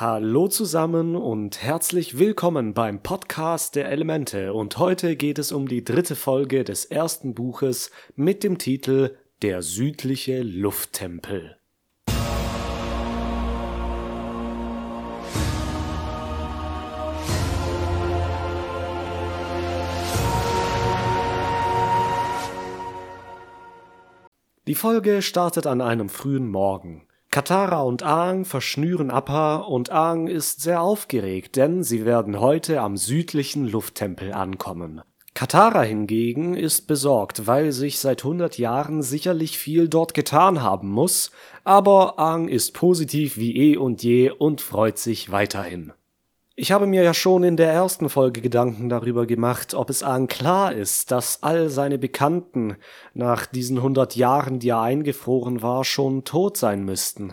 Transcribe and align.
Hallo 0.00 0.48
zusammen 0.48 1.14
und 1.14 1.62
herzlich 1.62 2.18
willkommen 2.18 2.72
beim 2.72 3.02
Podcast 3.02 3.76
der 3.76 3.90
Elemente 3.90 4.54
und 4.54 4.78
heute 4.78 5.14
geht 5.14 5.38
es 5.38 5.52
um 5.52 5.68
die 5.68 5.84
dritte 5.84 6.16
Folge 6.16 6.64
des 6.64 6.86
ersten 6.86 7.34
Buches 7.34 7.90
mit 8.16 8.42
dem 8.42 8.56
Titel 8.56 9.14
Der 9.42 9.60
südliche 9.60 10.42
Lufttempel. 10.42 11.58
Die 24.66 24.74
Folge 24.74 25.20
startet 25.20 25.66
an 25.66 25.82
einem 25.82 26.08
frühen 26.08 26.48
Morgen. 26.48 27.06
Katara 27.32 27.82
und 27.82 28.02
Aang 28.02 28.44
verschnüren 28.44 29.12
Appa 29.12 29.58
und 29.58 29.90
Aang 29.90 30.26
ist 30.26 30.62
sehr 30.62 30.82
aufgeregt, 30.82 31.54
denn 31.54 31.84
sie 31.84 32.04
werden 32.04 32.40
heute 32.40 32.80
am 32.80 32.96
südlichen 32.96 33.68
Lufttempel 33.68 34.32
ankommen. 34.32 35.00
Katara 35.32 35.82
hingegen 35.82 36.56
ist 36.56 36.88
besorgt, 36.88 37.46
weil 37.46 37.70
sich 37.70 38.00
seit 38.00 38.24
100 38.24 38.58
Jahren 38.58 39.02
sicherlich 39.02 39.58
viel 39.58 39.88
dort 39.88 40.12
getan 40.12 40.60
haben 40.60 40.90
muss, 40.90 41.30
aber 41.62 42.18
Aang 42.18 42.48
ist 42.48 42.74
positiv 42.74 43.36
wie 43.36 43.54
eh 43.56 43.76
und 43.76 44.02
je 44.02 44.32
und 44.32 44.60
freut 44.60 44.98
sich 44.98 45.30
weiterhin. 45.30 45.92
Ich 46.62 46.72
habe 46.72 46.86
mir 46.86 47.02
ja 47.02 47.14
schon 47.14 47.42
in 47.42 47.56
der 47.56 47.72
ersten 47.72 48.10
Folge 48.10 48.42
Gedanken 48.42 48.90
darüber 48.90 49.24
gemacht, 49.24 49.72
ob 49.72 49.88
es 49.88 50.02
Aang 50.02 50.26
klar 50.26 50.74
ist, 50.74 51.10
dass 51.10 51.42
all 51.42 51.70
seine 51.70 51.96
Bekannten 51.96 52.76
nach 53.14 53.46
diesen 53.46 53.82
hundert 53.82 54.14
Jahren, 54.14 54.58
die 54.58 54.68
er 54.68 54.82
eingefroren 54.82 55.62
war, 55.62 55.84
schon 55.84 56.24
tot 56.24 56.58
sein 56.58 56.84
müssten. 56.84 57.32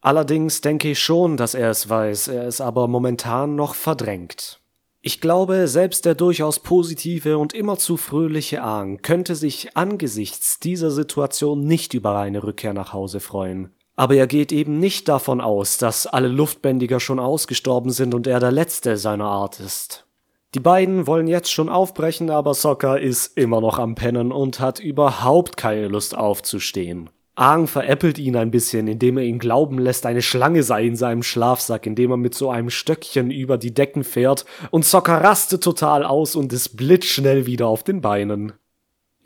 Allerdings 0.00 0.60
denke 0.60 0.90
ich 0.90 0.98
schon, 0.98 1.36
dass 1.36 1.54
er 1.54 1.70
es 1.70 1.88
weiß, 1.88 2.26
er 2.26 2.48
es 2.48 2.60
aber 2.60 2.88
momentan 2.88 3.54
noch 3.54 3.76
verdrängt. 3.76 4.58
Ich 5.02 5.20
glaube, 5.20 5.68
selbst 5.68 6.04
der 6.04 6.16
durchaus 6.16 6.58
positive 6.58 7.38
und 7.38 7.52
immerzu 7.52 7.96
fröhliche 7.96 8.64
Aang 8.64 9.02
könnte 9.02 9.36
sich 9.36 9.76
angesichts 9.76 10.58
dieser 10.58 10.90
Situation 10.90 11.64
nicht 11.64 11.94
über 11.94 12.18
eine 12.18 12.42
Rückkehr 12.42 12.74
nach 12.74 12.92
Hause 12.92 13.20
freuen. 13.20 13.70
Aber 13.96 14.14
er 14.14 14.26
geht 14.26 14.50
eben 14.52 14.80
nicht 14.80 15.08
davon 15.08 15.40
aus, 15.40 15.78
dass 15.78 16.06
alle 16.06 16.28
Luftbändiger 16.28 17.00
schon 17.00 17.20
ausgestorben 17.20 17.90
sind 17.90 18.14
und 18.14 18.26
er 18.26 18.40
der 18.40 18.52
letzte 18.52 18.96
seiner 18.96 19.26
Art 19.26 19.60
ist. 19.60 20.06
Die 20.54 20.60
beiden 20.60 21.06
wollen 21.06 21.26
jetzt 21.26 21.52
schon 21.52 21.68
aufbrechen, 21.68 22.30
aber 22.30 22.54
Sokka 22.54 22.96
ist 22.96 23.36
immer 23.36 23.60
noch 23.60 23.78
am 23.78 23.96
Pennen 23.96 24.30
und 24.30 24.60
hat 24.60 24.78
überhaupt 24.78 25.56
keine 25.56 25.88
Lust 25.88 26.16
aufzustehen. 26.16 27.10
Aang 27.36 27.66
veräppelt 27.66 28.18
ihn 28.18 28.36
ein 28.36 28.52
bisschen, 28.52 28.86
indem 28.86 29.18
er 29.18 29.24
ihn 29.24 29.40
glauben 29.40 29.78
lässt, 29.78 30.06
eine 30.06 30.22
Schlange 30.22 30.62
sei 30.62 30.86
in 30.86 30.94
seinem 30.94 31.24
Schlafsack, 31.24 31.84
indem 31.86 32.12
er 32.12 32.16
mit 32.16 32.36
so 32.36 32.50
einem 32.50 32.70
Stöckchen 32.70 33.32
über 33.32 33.58
die 33.58 33.74
Decken 33.74 34.04
fährt, 34.04 34.44
und 34.70 34.84
Sokka 34.84 35.18
rastet 35.18 35.64
total 35.64 36.04
aus 36.04 36.36
und 36.36 36.52
ist 36.52 36.76
blitzschnell 36.76 37.46
wieder 37.46 37.66
auf 37.66 37.82
den 37.82 38.00
Beinen. 38.00 38.52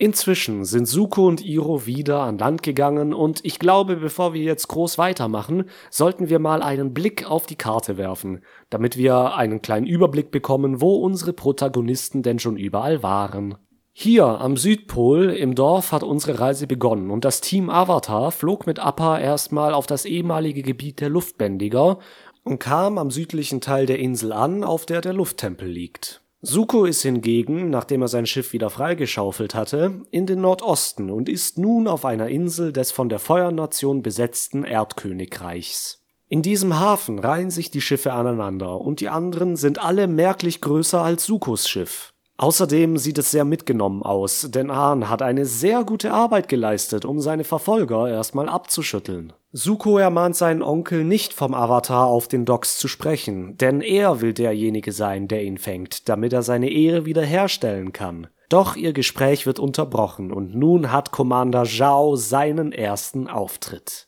Inzwischen 0.00 0.64
sind 0.64 0.86
Suko 0.86 1.26
und 1.26 1.44
Iro 1.44 1.84
wieder 1.84 2.20
an 2.20 2.38
Land 2.38 2.62
gegangen 2.62 3.12
und 3.12 3.40
ich 3.44 3.58
glaube, 3.58 3.96
bevor 3.96 4.32
wir 4.32 4.42
jetzt 4.42 4.68
groß 4.68 4.96
weitermachen, 4.96 5.64
sollten 5.90 6.28
wir 6.28 6.38
mal 6.38 6.62
einen 6.62 6.94
Blick 6.94 7.28
auf 7.28 7.46
die 7.46 7.56
Karte 7.56 7.96
werfen, 7.96 8.44
damit 8.70 8.96
wir 8.96 9.34
einen 9.34 9.60
kleinen 9.60 9.88
Überblick 9.88 10.30
bekommen, 10.30 10.80
wo 10.80 10.94
unsere 10.98 11.32
Protagonisten 11.32 12.22
denn 12.22 12.38
schon 12.38 12.56
überall 12.56 13.02
waren. 13.02 13.56
Hier 13.92 14.24
am 14.24 14.56
Südpol 14.56 15.30
im 15.30 15.56
Dorf 15.56 15.90
hat 15.90 16.04
unsere 16.04 16.38
Reise 16.38 16.68
begonnen 16.68 17.10
und 17.10 17.24
das 17.24 17.40
Team 17.40 17.68
Avatar 17.68 18.30
flog 18.30 18.68
mit 18.68 18.78
Appa 18.78 19.18
erstmal 19.18 19.74
auf 19.74 19.88
das 19.88 20.04
ehemalige 20.04 20.62
Gebiet 20.62 21.00
der 21.00 21.08
Luftbändiger 21.08 21.98
und 22.44 22.60
kam 22.60 22.98
am 22.98 23.10
südlichen 23.10 23.60
Teil 23.60 23.86
der 23.86 23.98
Insel 23.98 24.32
an, 24.32 24.62
auf 24.62 24.86
der 24.86 25.00
der 25.00 25.12
Lufttempel 25.12 25.68
liegt. 25.68 26.22
Suko 26.40 26.84
ist 26.84 27.02
hingegen, 27.02 27.68
nachdem 27.68 28.02
er 28.02 28.08
sein 28.08 28.24
Schiff 28.24 28.52
wieder 28.52 28.70
freigeschaufelt 28.70 29.56
hatte, 29.56 30.02
in 30.12 30.26
den 30.26 30.40
Nordosten 30.40 31.10
und 31.10 31.28
ist 31.28 31.58
nun 31.58 31.88
auf 31.88 32.04
einer 32.04 32.28
Insel 32.28 32.72
des 32.72 32.92
von 32.92 33.08
der 33.08 33.18
Feuernation 33.18 34.02
besetzten 34.02 34.62
Erdkönigreichs. 34.62 36.04
In 36.28 36.42
diesem 36.42 36.78
Hafen 36.78 37.18
reihen 37.18 37.50
sich 37.50 37.72
die 37.72 37.80
Schiffe 37.80 38.12
aneinander 38.12 38.80
und 38.80 39.00
die 39.00 39.08
anderen 39.08 39.56
sind 39.56 39.82
alle 39.82 40.06
merklich 40.06 40.60
größer 40.60 41.02
als 41.02 41.24
Sukos 41.24 41.68
Schiff. 41.68 42.12
Außerdem 42.40 42.98
sieht 42.98 43.18
es 43.18 43.32
sehr 43.32 43.44
mitgenommen 43.44 44.04
aus, 44.04 44.46
denn 44.50 44.70
Ahn 44.70 45.08
hat 45.10 45.22
eine 45.22 45.44
sehr 45.44 45.82
gute 45.82 46.12
Arbeit 46.12 46.48
geleistet, 46.48 47.04
um 47.04 47.18
seine 47.20 47.42
Verfolger 47.42 48.08
erstmal 48.08 48.48
abzuschütteln. 48.48 49.32
Suko 49.50 49.98
ermahnt 49.98 50.36
seinen 50.36 50.62
Onkel 50.62 51.02
nicht 51.02 51.34
vom 51.34 51.52
Avatar 51.52 52.06
auf 52.06 52.28
den 52.28 52.44
Docks 52.44 52.78
zu 52.78 52.86
sprechen, 52.86 53.56
denn 53.56 53.80
er 53.80 54.20
will 54.20 54.34
derjenige 54.34 54.92
sein, 54.92 55.26
der 55.26 55.42
ihn 55.42 55.58
fängt, 55.58 56.08
damit 56.08 56.32
er 56.32 56.42
seine 56.42 56.70
Ehre 56.70 57.06
wiederherstellen 57.06 57.92
kann. 57.92 58.28
Doch 58.48 58.76
ihr 58.76 58.92
Gespräch 58.92 59.44
wird 59.44 59.58
unterbrochen 59.58 60.32
und 60.32 60.54
nun 60.54 60.92
hat 60.92 61.10
Commander 61.10 61.64
Zhao 61.64 62.14
seinen 62.14 62.70
ersten 62.70 63.26
Auftritt. 63.26 64.07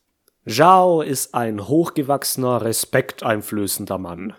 Zhao 0.50 1.00
ist 1.00 1.32
ein 1.32 1.68
hochgewachsener, 1.68 2.62
respekteinflößender 2.62 3.98
Mann. 3.98 4.34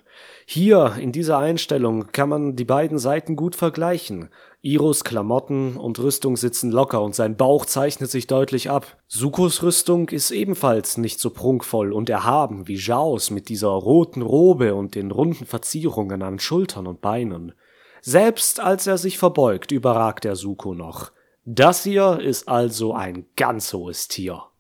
Hier 0.46 0.96
in 1.00 1.14
dieser 1.14 1.38
Einstellung 1.38 2.12
kann 2.12 2.28
man 2.28 2.58
die 2.58 2.66
beiden 2.66 3.00
Seiten 3.00 3.38
gut 3.38 3.56
vergleichen. 3.56 4.28
Iros 4.62 5.06
Klamotten 5.06 5.78
und 5.78 6.00
Rüstung 6.00 6.36
sitzen 6.36 6.70
locker 6.70 7.02
und 7.02 7.16
sein 7.16 7.38
Bauch 7.38 7.66
zeichnet 7.66 8.12
sich 8.12 8.28
deutlich 8.28 8.70
ab. 8.70 8.98
Sukos 9.08 9.64
Rüstung 9.64 10.10
ist 10.10 10.32
ebenfalls 10.32 10.98
nicht 10.98 11.22
so 11.22 11.30
prunkvoll 11.30 11.94
und 11.94 12.10
erhaben 12.10 12.68
wie 12.68 12.78
Zhaos 12.78 13.30
mit 13.30 13.48
dieser 13.48 13.70
roten 13.70 14.22
Robe 14.22 14.76
und 14.76 14.96
den 14.96 15.12
runden 15.12 15.46
Verzierungen 15.46 16.24
an 16.24 16.40
Schultern 16.40 16.88
und 16.88 17.00
Beinen. 17.00 17.54
Selbst 18.02 18.60
als 18.60 18.86
er 18.86 18.98
sich 18.98 19.18
verbeugt, 19.18 19.72
überragt 19.72 20.26
er 20.26 20.36
Suko 20.36 20.74
noch. 20.74 21.14
Das 21.46 21.84
hier 21.84 22.20
ist 22.20 22.50
also 22.50 22.94
ein 22.94 23.28
ganz 23.38 23.72
hohes 23.72 24.10
Tier. 24.10 24.51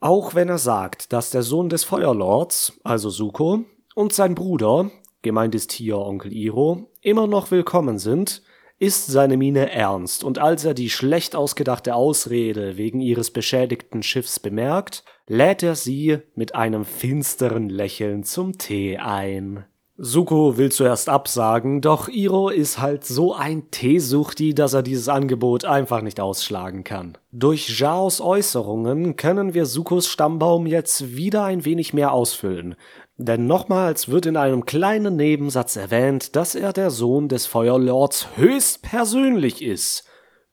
Auch 0.00 0.34
wenn 0.34 0.48
er 0.48 0.58
sagt, 0.58 1.12
dass 1.12 1.30
der 1.30 1.42
Sohn 1.42 1.68
des 1.68 1.84
Feuerlords, 1.84 2.80
also 2.82 3.10
Suko, 3.10 3.64
und 3.94 4.14
sein 4.14 4.34
Bruder, 4.34 4.90
gemeint 5.20 5.54
ist 5.54 5.72
hier 5.72 5.98
Onkel 5.98 6.32
Iro, 6.32 6.88
immer 7.02 7.26
noch 7.26 7.50
willkommen 7.50 7.98
sind, 7.98 8.42
ist 8.78 9.08
seine 9.08 9.36
Miene 9.36 9.70
ernst, 9.70 10.24
und 10.24 10.38
als 10.38 10.64
er 10.64 10.72
die 10.72 10.88
schlecht 10.88 11.36
ausgedachte 11.36 11.94
Ausrede 11.94 12.78
wegen 12.78 13.02
ihres 13.02 13.30
beschädigten 13.30 14.02
Schiffs 14.02 14.40
bemerkt, 14.40 15.04
lädt 15.26 15.62
er 15.62 15.74
sie 15.74 16.20
mit 16.34 16.54
einem 16.54 16.86
finsteren 16.86 17.68
Lächeln 17.68 18.24
zum 18.24 18.56
Tee 18.56 18.96
ein. 18.96 19.66
Suko 20.02 20.56
will 20.56 20.72
zuerst 20.72 21.10
absagen, 21.10 21.82
doch 21.82 22.08
Iro 22.08 22.48
ist 22.48 22.80
halt 22.80 23.04
so 23.04 23.34
ein 23.34 23.70
Teesuchti, 23.70 24.54
dass 24.54 24.72
er 24.72 24.82
dieses 24.82 25.10
Angebot 25.10 25.66
einfach 25.66 26.00
nicht 26.00 26.20
ausschlagen 26.20 26.84
kann. 26.84 27.18
Durch 27.32 27.76
Zhaos 27.76 28.22
Äußerungen 28.22 29.16
können 29.16 29.52
wir 29.52 29.66
Sukos 29.66 30.08
Stammbaum 30.08 30.66
jetzt 30.66 31.16
wieder 31.16 31.44
ein 31.44 31.66
wenig 31.66 31.92
mehr 31.92 32.12
ausfüllen. 32.12 32.76
Denn 33.18 33.46
nochmals 33.46 34.08
wird 34.08 34.24
in 34.24 34.38
einem 34.38 34.64
kleinen 34.64 35.16
Nebensatz 35.16 35.76
erwähnt, 35.76 36.34
dass 36.34 36.54
er 36.54 36.72
der 36.72 36.90
Sohn 36.90 37.28
des 37.28 37.44
Feuerlords 37.44 38.28
höchstpersönlich 38.36 39.60
ist. 39.62 40.04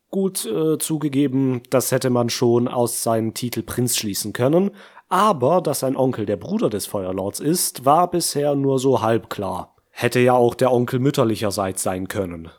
Gut 0.09 0.45
äh, 0.45 0.77
zugegeben, 0.77 1.61
das 1.69 1.93
hätte 1.93 2.09
man 2.09 2.29
schon 2.29 2.67
aus 2.67 3.01
seinem 3.01 3.33
Titel 3.33 3.63
Prinz 3.63 3.95
schließen 3.95 4.33
können, 4.33 4.71
aber 5.09 5.61
dass 5.61 5.79
sein 5.81 5.95
Onkel 5.95 6.25
der 6.25 6.37
Bruder 6.37 6.69
des 6.69 6.85
Feuerlords 6.85 7.39
ist, 7.39 7.85
war 7.85 8.09
bisher 8.09 8.55
nur 8.55 8.79
so 8.79 9.01
halb 9.01 9.29
klar. 9.29 9.75
Hätte 9.91 10.19
ja 10.19 10.33
auch 10.33 10.53
der 10.53 10.71
Onkel 10.71 10.99
mütterlicherseits 10.99 11.83
sein 11.83 12.07
können. 12.07 12.49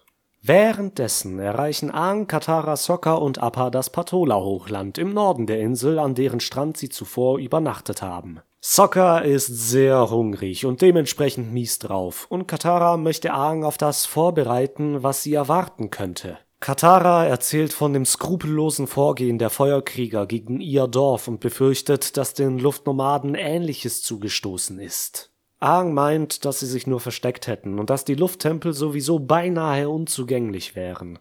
Währenddessen 0.43 1.39
erreichen 1.41 1.91
Aang, 1.91 2.27
Katara, 2.27 2.77
Sokka 2.77 3.15
und 3.15 3.43
Appa 3.43 3.71
das 3.71 3.91
Patola-Hochland 3.91 4.97
im 4.97 5.13
Norden 5.13 5.47
der 5.47 5.61
Insel, 5.61 5.99
an 5.99 6.15
deren 6.15 6.41
Strand 6.41 6.77
sie 6.77 6.89
zuvor 6.89 7.39
übernachtet 7.39 8.03
haben. 8.03 8.41
Sokka 8.61 9.19
ist 9.19 9.47
sehr 9.47 10.11
hungrig 10.11 10.65
und 10.65 10.81
dementsprechend 10.81 11.53
mies 11.53 11.79
drauf, 11.79 12.27
und 12.29 12.49
Katara 12.49 12.97
möchte 12.97 13.33
Aang 13.33 13.63
auf 13.63 13.79
das 13.79 14.07
vorbereiten, 14.07 15.03
was 15.03 15.23
sie 15.23 15.35
erwarten 15.35 15.91
könnte. 15.91 16.39
Katara 16.61 17.25
erzählt 17.25 17.73
von 17.73 17.93
dem 17.93 18.05
skrupellosen 18.05 18.89
Vorgehen 18.89 19.39
der 19.39 19.49
Feuerkrieger 19.49 20.27
gegen 20.27 20.61
ihr 20.61 20.89
Dorf 20.89 21.29
und 21.29 21.39
befürchtet, 21.39 22.17
dass 22.17 22.35
den 22.35 22.59
Luftnomaden 22.59 23.37
Ähnliches 23.37 24.03
zugestoßen 24.03 24.81
ist. 24.81 25.31
Aang 25.61 25.95
meint, 25.95 26.45
dass 26.45 26.61
sie 26.61 26.67
sich 26.67 26.87
nur 26.87 27.01
versteckt 27.01 27.47
hätten 27.47 27.79
und 27.79 27.91
dass 27.91 28.05
die 28.05 28.15
Lufttempel 28.15 28.73
sowieso 28.73 29.21
beinahe 29.21 29.89
unzugänglich 29.89 30.75
wären. 30.75 31.19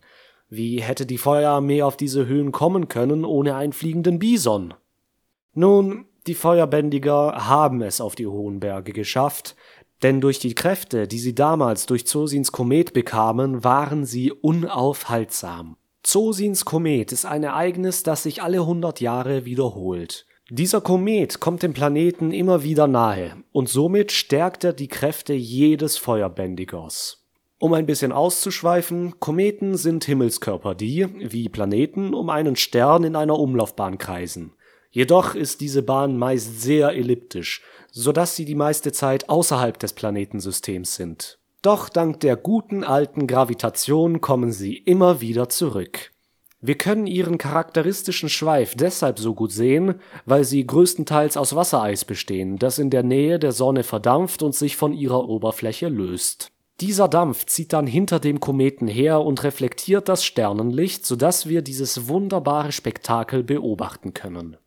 Wie 0.49 0.81
hätte 0.81 1.05
die 1.05 1.17
Feuerarmee 1.17 1.81
auf 1.81 1.97
diese 1.97 2.25
Höhen 2.25 2.51
kommen 2.51 2.87
können 2.87 3.25
ohne 3.25 3.55
einen 3.55 3.73
fliegenden 3.73 4.19
Bison? 4.19 4.73
Nun, 5.53 6.05
die 6.27 6.35
Feuerbändiger 6.35 7.47
haben 7.47 7.81
es 7.81 8.01
auf 8.01 8.15
die 8.15 8.27
hohen 8.27 8.59
Berge 8.59 8.91
geschafft, 8.91 9.55
denn 10.03 10.21
durch 10.21 10.39
die 10.39 10.55
Kräfte, 10.55 11.07
die 11.07 11.19
sie 11.19 11.35
damals 11.35 11.85
durch 11.85 12.05
Zosins 12.05 12.51
Komet 12.51 12.93
bekamen, 12.93 13.63
waren 13.63 14.05
sie 14.05 14.31
unaufhaltsam. 14.31 15.77
Zosins 16.03 16.65
Komet 16.65 17.11
ist 17.11 17.25
ein 17.25 17.43
Ereignis, 17.43 18.03
das 18.03 18.23
sich 18.23 18.41
alle 18.41 18.65
hundert 18.65 19.01
Jahre 19.01 19.45
wiederholt. 19.45 20.25
Dieser 20.49 20.79
Komet 20.79 21.41
kommt 21.41 21.63
dem 21.63 21.73
Planeten 21.73 22.31
immer 22.31 22.63
wieder 22.63 22.87
nahe 22.87 23.43
und 23.51 23.67
somit 23.67 24.13
stärkt 24.13 24.63
er 24.63 24.71
die 24.71 24.87
Kräfte 24.87 25.33
jedes 25.33 25.97
Feuerbändigers. 25.97 27.25
Um 27.59 27.73
ein 27.73 27.87
bisschen 27.87 28.11
auszuschweifen, 28.11 29.19
Kometen 29.19 29.75
sind 29.75 30.05
Himmelskörper, 30.05 30.75
die, 30.75 31.07
wie 31.17 31.49
Planeten, 31.49 32.13
um 32.13 32.29
einen 32.29 32.55
Stern 32.55 33.03
in 33.03 33.15
einer 33.15 33.37
Umlaufbahn 33.37 33.97
kreisen. 33.97 34.53
Jedoch 34.97 35.35
ist 35.35 35.61
diese 35.61 35.83
Bahn 35.83 36.17
meist 36.17 36.59
sehr 36.59 36.89
elliptisch, 36.89 37.61
so 37.91 38.11
dass 38.11 38.35
sie 38.35 38.45
die 38.45 38.55
meiste 38.55 38.91
Zeit 38.91 39.29
außerhalb 39.29 39.77
des 39.77 39.93
Planetensystems 39.93 40.95
sind. 40.95 41.37
Doch 41.61 41.87
dank 41.87 42.19
der 42.21 42.35
guten 42.35 42.83
alten 42.83 43.27
Gravitation 43.27 44.21
kommen 44.21 44.51
sie 44.51 44.75
immer 44.75 45.21
wieder 45.21 45.49
zurück. 45.49 46.09
Wir 46.61 46.79
können 46.79 47.05
ihren 47.05 47.37
charakteristischen 47.37 48.27
Schweif 48.27 48.73
deshalb 48.73 49.19
so 49.19 49.35
gut 49.35 49.51
sehen, 49.51 50.01
weil 50.25 50.43
sie 50.43 50.65
größtenteils 50.65 51.37
aus 51.37 51.55
Wassereis 51.55 52.03
bestehen, 52.03 52.57
das 52.57 52.79
in 52.79 52.89
der 52.89 53.03
Nähe 53.03 53.37
der 53.37 53.51
Sonne 53.51 53.83
verdampft 53.83 54.41
und 54.41 54.55
sich 54.55 54.77
von 54.77 54.93
ihrer 54.93 55.29
Oberfläche 55.29 55.89
löst. 55.89 56.49
Dieser 56.81 57.07
Dampf 57.07 57.45
zieht 57.45 57.71
dann 57.71 57.85
hinter 57.85 58.19
dem 58.19 58.39
Kometen 58.39 58.87
her 58.87 59.21
und 59.21 59.43
reflektiert 59.43 60.09
das 60.09 60.25
Sternenlicht, 60.25 61.05
sodass 61.05 61.47
wir 61.47 61.61
dieses 61.61 62.07
wunderbare 62.07 62.71
Spektakel 62.71 63.43
beobachten 63.43 64.15
können. 64.15 64.57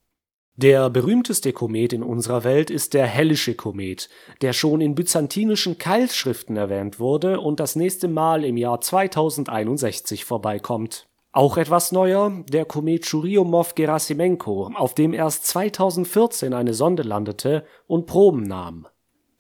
Der 0.62 0.90
berühmteste 0.90 1.54
Komet 1.54 1.94
in 1.94 2.02
unserer 2.02 2.44
Welt 2.44 2.68
ist 2.68 2.92
der 2.92 3.06
Hellische 3.06 3.54
Komet, 3.54 4.10
der 4.42 4.52
schon 4.52 4.82
in 4.82 4.94
byzantinischen 4.94 5.78
Keilschriften 5.78 6.58
erwähnt 6.58 7.00
wurde 7.00 7.40
und 7.40 7.60
das 7.60 7.76
nächste 7.76 8.08
Mal 8.08 8.44
im 8.44 8.58
Jahr 8.58 8.78
2061 8.78 10.26
vorbeikommt. 10.26 11.08
Auch 11.32 11.56
etwas 11.56 11.92
neuer, 11.92 12.44
der 12.46 12.66
Komet 12.66 13.06
Churyumov-Gerasimenko, 13.06 14.72
auf 14.74 14.92
dem 14.92 15.14
erst 15.14 15.46
2014 15.46 16.52
eine 16.52 16.74
Sonde 16.74 17.04
landete 17.04 17.64
und 17.86 18.04
Proben 18.04 18.42
nahm 18.42 18.86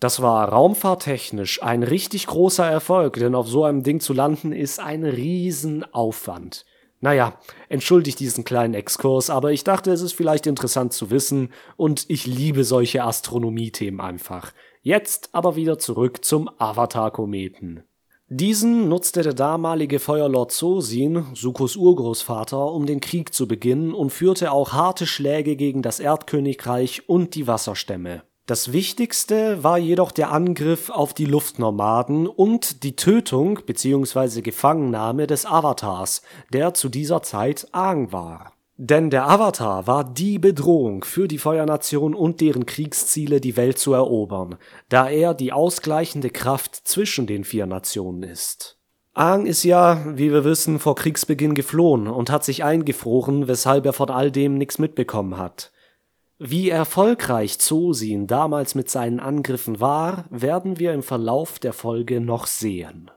das 0.00 0.22
war 0.22 0.48
raumfahrttechnisch 0.48 1.62
ein 1.62 1.82
richtig 1.82 2.26
großer 2.26 2.64
Erfolg, 2.64 3.14
denn 3.14 3.34
auf 3.34 3.46
so 3.46 3.64
einem 3.64 3.82
Ding 3.82 4.00
zu 4.00 4.14
landen 4.14 4.52
ist 4.52 4.80
ein 4.80 5.04
Riesenaufwand. 5.04 6.64
Naja, 7.00 7.38
entschuldigt 7.70 8.20
diesen 8.20 8.44
kleinen 8.44 8.74
Exkurs, 8.74 9.30
aber 9.30 9.52
ich 9.52 9.64
dachte, 9.64 9.90
es 9.90 10.02
ist 10.02 10.12
vielleicht 10.12 10.46
interessant 10.46 10.92
zu 10.92 11.10
wissen 11.10 11.50
und 11.76 12.04
ich 12.08 12.26
liebe 12.26 12.62
solche 12.64 13.02
Astronomie-Themen 13.04 14.00
einfach. 14.00 14.52
Jetzt 14.82 15.30
aber 15.32 15.56
wieder 15.56 15.78
zurück 15.78 16.24
zum 16.24 16.50
Avatar-Kometen. 16.58 17.84
Diesen 18.28 18.88
nutzte 18.88 19.22
der 19.22 19.34
damalige 19.34 19.98
Feuerlord 19.98 20.52
Zosin, 20.52 21.26
Sukos 21.34 21.74
Urgroßvater, 21.74 22.72
um 22.72 22.86
den 22.86 23.00
Krieg 23.00 23.34
zu 23.34 23.48
beginnen 23.48 23.92
und 23.92 24.10
führte 24.10 24.52
auch 24.52 24.72
harte 24.72 25.06
Schläge 25.06 25.56
gegen 25.56 25.82
das 25.82 26.00
Erdkönigreich 26.00 27.08
und 27.08 27.34
die 27.34 27.46
Wasserstämme. 27.46 28.22
Das 28.50 28.72
Wichtigste 28.72 29.62
war 29.62 29.78
jedoch 29.78 30.10
der 30.10 30.32
Angriff 30.32 30.90
auf 30.90 31.14
die 31.14 31.24
Luftnomaden 31.24 32.26
und 32.26 32.82
die 32.82 32.96
Tötung 32.96 33.60
bzw. 33.64 34.40
Gefangennahme 34.40 35.28
des 35.28 35.46
Avatars, 35.46 36.22
der 36.52 36.74
zu 36.74 36.88
dieser 36.88 37.22
Zeit 37.22 37.68
Aang 37.70 38.10
war. 38.10 38.52
Denn 38.76 39.08
der 39.08 39.30
Avatar 39.30 39.86
war 39.86 40.02
die 40.02 40.40
Bedrohung 40.40 41.04
für 41.04 41.28
die 41.28 41.38
Feuernation 41.38 42.12
und 42.12 42.40
deren 42.40 42.66
Kriegsziele, 42.66 43.40
die 43.40 43.56
Welt 43.56 43.78
zu 43.78 43.92
erobern, 43.92 44.56
da 44.88 45.08
er 45.08 45.32
die 45.32 45.52
ausgleichende 45.52 46.30
Kraft 46.30 46.74
zwischen 46.74 47.28
den 47.28 47.44
vier 47.44 47.66
Nationen 47.66 48.24
ist. 48.24 48.80
Aang 49.14 49.46
ist 49.46 49.62
ja, 49.62 50.04
wie 50.16 50.32
wir 50.32 50.42
wissen, 50.42 50.80
vor 50.80 50.96
Kriegsbeginn 50.96 51.54
geflohen 51.54 52.08
und 52.08 52.30
hat 52.30 52.44
sich 52.44 52.64
eingefroren, 52.64 53.46
weshalb 53.46 53.86
er 53.86 53.92
von 53.92 54.10
all 54.10 54.32
dem 54.32 54.58
nichts 54.58 54.80
mitbekommen 54.80 55.38
hat. 55.38 55.70
Wie 56.42 56.70
erfolgreich 56.70 57.58
Zosin 57.58 58.26
damals 58.26 58.74
mit 58.74 58.88
seinen 58.88 59.20
Angriffen 59.20 59.78
war, 59.78 60.24
werden 60.30 60.78
wir 60.78 60.94
im 60.94 61.02
Verlauf 61.02 61.58
der 61.58 61.74
Folge 61.74 62.18
noch 62.22 62.46
sehen. 62.46 63.10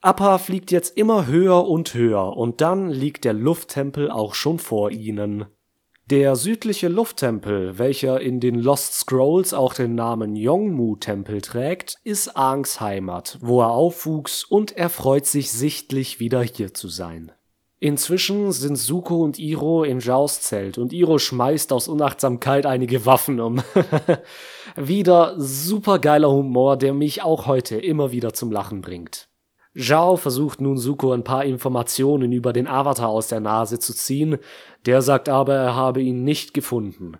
Appa 0.00 0.38
fliegt 0.38 0.70
jetzt 0.70 0.96
immer 0.96 1.26
höher 1.26 1.68
und 1.68 1.92
höher 1.92 2.38
und 2.38 2.62
dann 2.62 2.88
liegt 2.88 3.26
der 3.26 3.34
Lufttempel 3.34 4.10
auch 4.10 4.32
schon 4.32 4.58
vor 4.58 4.90
ihnen. 4.92 5.44
Der 6.06 6.36
südliche 6.36 6.88
Lufttempel, 6.88 7.78
welcher 7.78 8.18
in 8.22 8.40
den 8.40 8.54
Lost 8.54 8.94
Scrolls 8.94 9.52
auch 9.52 9.74
den 9.74 9.94
Namen 9.94 10.34
Yongmu-Tempel 10.34 11.42
trägt, 11.42 11.98
ist 12.02 12.34
Aangs 12.34 12.80
Heimat, 12.80 13.36
wo 13.42 13.60
er 13.60 13.72
aufwuchs 13.72 14.42
und 14.42 14.74
er 14.74 14.88
freut 14.88 15.26
sich 15.26 15.52
sichtlich 15.52 16.18
wieder 16.18 16.42
hier 16.42 16.72
zu 16.72 16.88
sein. 16.88 17.30
Inzwischen 17.82 18.52
sind 18.52 18.76
Suko 18.76 19.24
und 19.24 19.38
Iro 19.38 19.84
in 19.84 20.00
Zhaos 20.00 20.42
Zelt 20.42 20.76
und 20.76 20.92
Iro 20.92 21.16
schmeißt 21.16 21.72
aus 21.72 21.88
Unachtsamkeit 21.88 22.66
einige 22.66 23.06
Waffen 23.06 23.40
um. 23.40 23.62
wieder 24.76 25.34
supergeiler 25.38 26.30
Humor, 26.30 26.76
der 26.76 26.92
mich 26.92 27.22
auch 27.22 27.46
heute 27.46 27.78
immer 27.78 28.12
wieder 28.12 28.34
zum 28.34 28.52
Lachen 28.52 28.82
bringt. 28.82 29.28
Zhao 29.74 30.16
versucht 30.16 30.60
nun 30.60 30.76
Suko 30.76 31.12
ein 31.12 31.24
paar 31.24 31.46
Informationen 31.46 32.32
über 32.32 32.52
den 32.52 32.68
Avatar 32.68 33.08
aus 33.08 33.28
der 33.28 33.40
Nase 33.40 33.78
zu 33.78 33.94
ziehen, 33.94 34.36
der 34.84 35.00
sagt 35.00 35.30
aber, 35.30 35.54
er 35.54 35.74
habe 35.74 36.02
ihn 36.02 36.22
nicht 36.22 36.52
gefunden. 36.52 37.16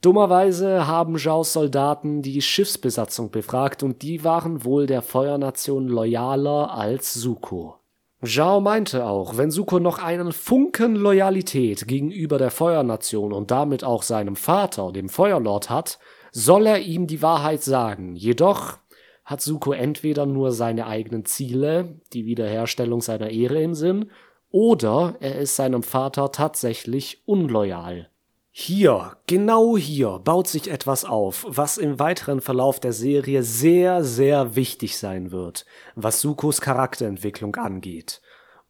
Dummerweise 0.00 0.86
haben 0.86 1.18
Zhaos 1.18 1.52
Soldaten 1.52 2.22
die 2.22 2.40
Schiffsbesatzung 2.40 3.30
befragt 3.30 3.82
und 3.82 4.00
die 4.00 4.24
waren 4.24 4.64
wohl 4.64 4.86
der 4.86 5.02
Feuernation 5.02 5.86
loyaler 5.86 6.72
als 6.72 7.12
Suko. 7.12 7.81
Zhao 8.24 8.60
meinte 8.60 9.04
auch, 9.04 9.36
wenn 9.36 9.50
Suko 9.50 9.80
noch 9.80 9.98
einen 9.98 10.30
Funken 10.30 10.94
Loyalität 10.94 11.88
gegenüber 11.88 12.38
der 12.38 12.52
Feuernation 12.52 13.32
und 13.32 13.50
damit 13.50 13.82
auch 13.82 14.04
seinem 14.04 14.36
Vater, 14.36 14.92
dem 14.92 15.08
Feuerlord, 15.08 15.70
hat, 15.70 15.98
soll 16.30 16.68
er 16.68 16.78
ihm 16.78 17.08
die 17.08 17.20
Wahrheit 17.20 17.64
sagen. 17.64 18.14
Jedoch 18.14 18.78
hat 19.24 19.40
Suko 19.40 19.72
entweder 19.72 20.24
nur 20.24 20.52
seine 20.52 20.86
eigenen 20.86 21.24
Ziele, 21.24 22.00
die 22.12 22.24
Wiederherstellung 22.24 23.00
seiner 23.00 23.30
Ehre 23.30 23.60
im 23.60 23.74
Sinn, 23.74 24.10
oder 24.50 25.16
er 25.18 25.40
ist 25.40 25.56
seinem 25.56 25.82
Vater 25.82 26.30
tatsächlich 26.30 27.22
unloyal. 27.26 28.08
Hier, 28.54 29.16
genau 29.26 29.78
hier, 29.78 30.20
baut 30.22 30.46
sich 30.46 30.70
etwas 30.70 31.06
auf, 31.06 31.46
was 31.48 31.78
im 31.78 31.98
weiteren 31.98 32.42
Verlauf 32.42 32.80
der 32.80 32.92
Serie 32.92 33.42
sehr, 33.42 34.04
sehr 34.04 34.56
wichtig 34.56 34.98
sein 34.98 35.32
wird, 35.32 35.64
was 35.94 36.20
Sukos 36.20 36.60
Charakterentwicklung 36.60 37.56
angeht. 37.56 38.20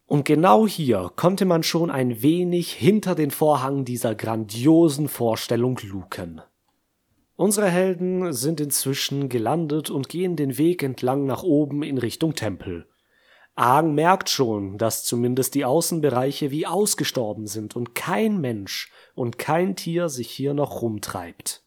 Und 0.05 0.23
genau 0.23 0.65
hier 0.65 1.11
konnte 1.17 1.43
man 1.43 1.63
schon 1.63 1.91
ein 1.91 2.21
wenig 2.21 2.71
hinter 2.71 3.13
den 3.13 3.29
Vorhang 3.29 3.83
dieser 3.83 4.15
grandiosen 4.15 5.09
Vorstellung 5.09 5.77
luken. 5.83 6.41
Unsere 7.35 7.69
Helden 7.69 8.31
sind 8.31 8.61
inzwischen 8.61 9.27
gelandet 9.27 9.89
und 9.89 10.07
gehen 10.07 10.37
den 10.37 10.57
Weg 10.57 10.81
entlang 10.81 11.25
nach 11.25 11.43
oben 11.43 11.83
in 11.83 11.97
Richtung 11.97 12.35
Tempel. 12.35 12.87
Aang 13.55 13.93
merkt 13.93 14.29
schon, 14.29 14.77
dass 14.79 15.03
zumindest 15.05 15.53
die 15.53 15.65
Außenbereiche 15.65 16.49
wie 16.49 16.65
ausgestorben 16.65 17.45
sind 17.45 17.75
und 17.75 17.93
kein 17.93 18.41
Mensch 18.41 18.91
und 19.13 19.37
kein 19.37 19.75
Tier 19.75 20.09
sich 20.09 20.31
hier 20.31 20.55
noch 20.55 20.81
rumtreibt. 20.81 21.61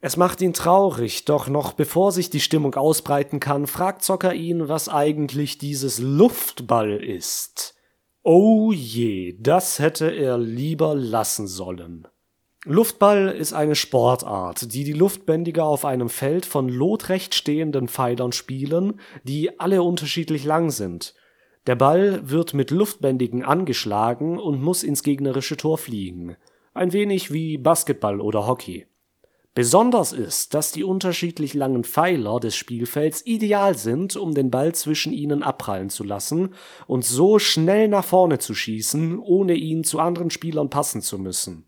Es 0.00 0.16
macht 0.16 0.40
ihn 0.40 0.52
traurig, 0.52 1.24
doch 1.24 1.48
noch 1.48 1.72
bevor 1.72 2.12
sich 2.12 2.30
die 2.30 2.40
Stimmung 2.40 2.74
ausbreiten 2.74 3.40
kann, 3.40 3.66
fragt 3.66 4.02
Zocker 4.02 4.34
ihn, 4.34 4.68
was 4.68 4.88
eigentlich 4.88 5.58
dieses 5.58 5.98
Luftball 5.98 7.02
ist. 7.02 7.74
Oh 8.22 8.72
je, 8.72 9.36
das 9.40 9.78
hätte 9.78 10.10
er 10.10 10.38
lieber 10.38 10.94
lassen 10.94 11.46
sollen. 11.46 12.06
Luftball 12.64 13.28
ist 13.28 13.52
eine 13.52 13.76
Sportart, 13.76 14.74
die 14.74 14.84
die 14.84 14.92
Luftbändiger 14.92 15.64
auf 15.64 15.84
einem 15.84 16.08
Feld 16.08 16.44
von 16.44 16.68
lotrecht 16.68 17.34
stehenden 17.34 17.88
Pfeilern 17.88 18.32
spielen, 18.32 19.00
die 19.22 19.58
alle 19.58 19.82
unterschiedlich 19.82 20.44
lang 20.44 20.70
sind. 20.70 21.14
Der 21.68 21.76
Ball 21.76 22.28
wird 22.28 22.52
mit 22.52 22.72
Luftbändigen 22.72 23.44
angeschlagen 23.44 24.40
und 24.40 24.60
muss 24.60 24.82
ins 24.82 25.04
gegnerische 25.04 25.56
Tor 25.56 25.78
fliegen 25.78 26.36
ein 26.78 26.92
wenig 26.92 27.32
wie 27.32 27.58
Basketball 27.58 28.20
oder 28.20 28.46
Hockey. 28.46 28.86
Besonders 29.54 30.12
ist, 30.12 30.54
dass 30.54 30.70
die 30.70 30.84
unterschiedlich 30.84 31.52
langen 31.54 31.82
Pfeiler 31.82 32.38
des 32.38 32.54
Spielfelds 32.54 33.26
ideal 33.26 33.76
sind, 33.76 34.14
um 34.14 34.32
den 34.32 34.52
Ball 34.52 34.72
zwischen 34.74 35.12
ihnen 35.12 35.42
abprallen 35.42 35.90
zu 35.90 36.04
lassen 36.04 36.54
und 36.86 37.04
so 37.04 37.40
schnell 37.40 37.88
nach 37.88 38.04
vorne 38.04 38.38
zu 38.38 38.54
schießen, 38.54 39.18
ohne 39.18 39.54
ihn 39.54 39.82
zu 39.82 39.98
anderen 39.98 40.30
Spielern 40.30 40.70
passen 40.70 41.02
zu 41.02 41.18
müssen. 41.18 41.67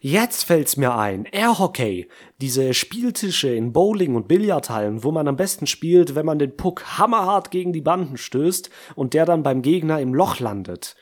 Jetzt 0.00 0.44
fällt's 0.44 0.76
mir 0.76 0.94
ein, 0.94 1.24
Airhockey, 1.24 2.08
diese 2.40 2.74
Spieltische 2.74 3.48
in 3.48 3.72
Bowling 3.72 4.14
und 4.14 4.28
Billardhallen, 4.28 5.04
wo 5.04 5.12
man 5.12 5.28
am 5.28 5.36
besten 5.36 5.66
spielt, 5.66 6.14
wenn 6.14 6.26
man 6.26 6.38
den 6.38 6.56
Puck 6.56 6.98
hammerhart 6.98 7.50
gegen 7.50 7.72
die 7.72 7.80
Banden 7.80 8.16
stößt 8.16 8.70
und 8.94 9.14
der 9.14 9.24
dann 9.26 9.42
beim 9.42 9.62
Gegner 9.62 10.00
im 10.00 10.14
Loch 10.14 10.40
landet. 10.40 10.96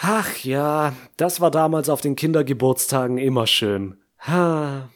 Ach 0.00 0.36
ja, 0.38 0.92
das 1.16 1.40
war 1.40 1.50
damals 1.50 1.88
auf 1.88 2.00
den 2.00 2.16
Kindergeburtstagen 2.16 3.18
immer 3.18 3.46
schön. 3.46 3.98
Ha. 4.26 4.88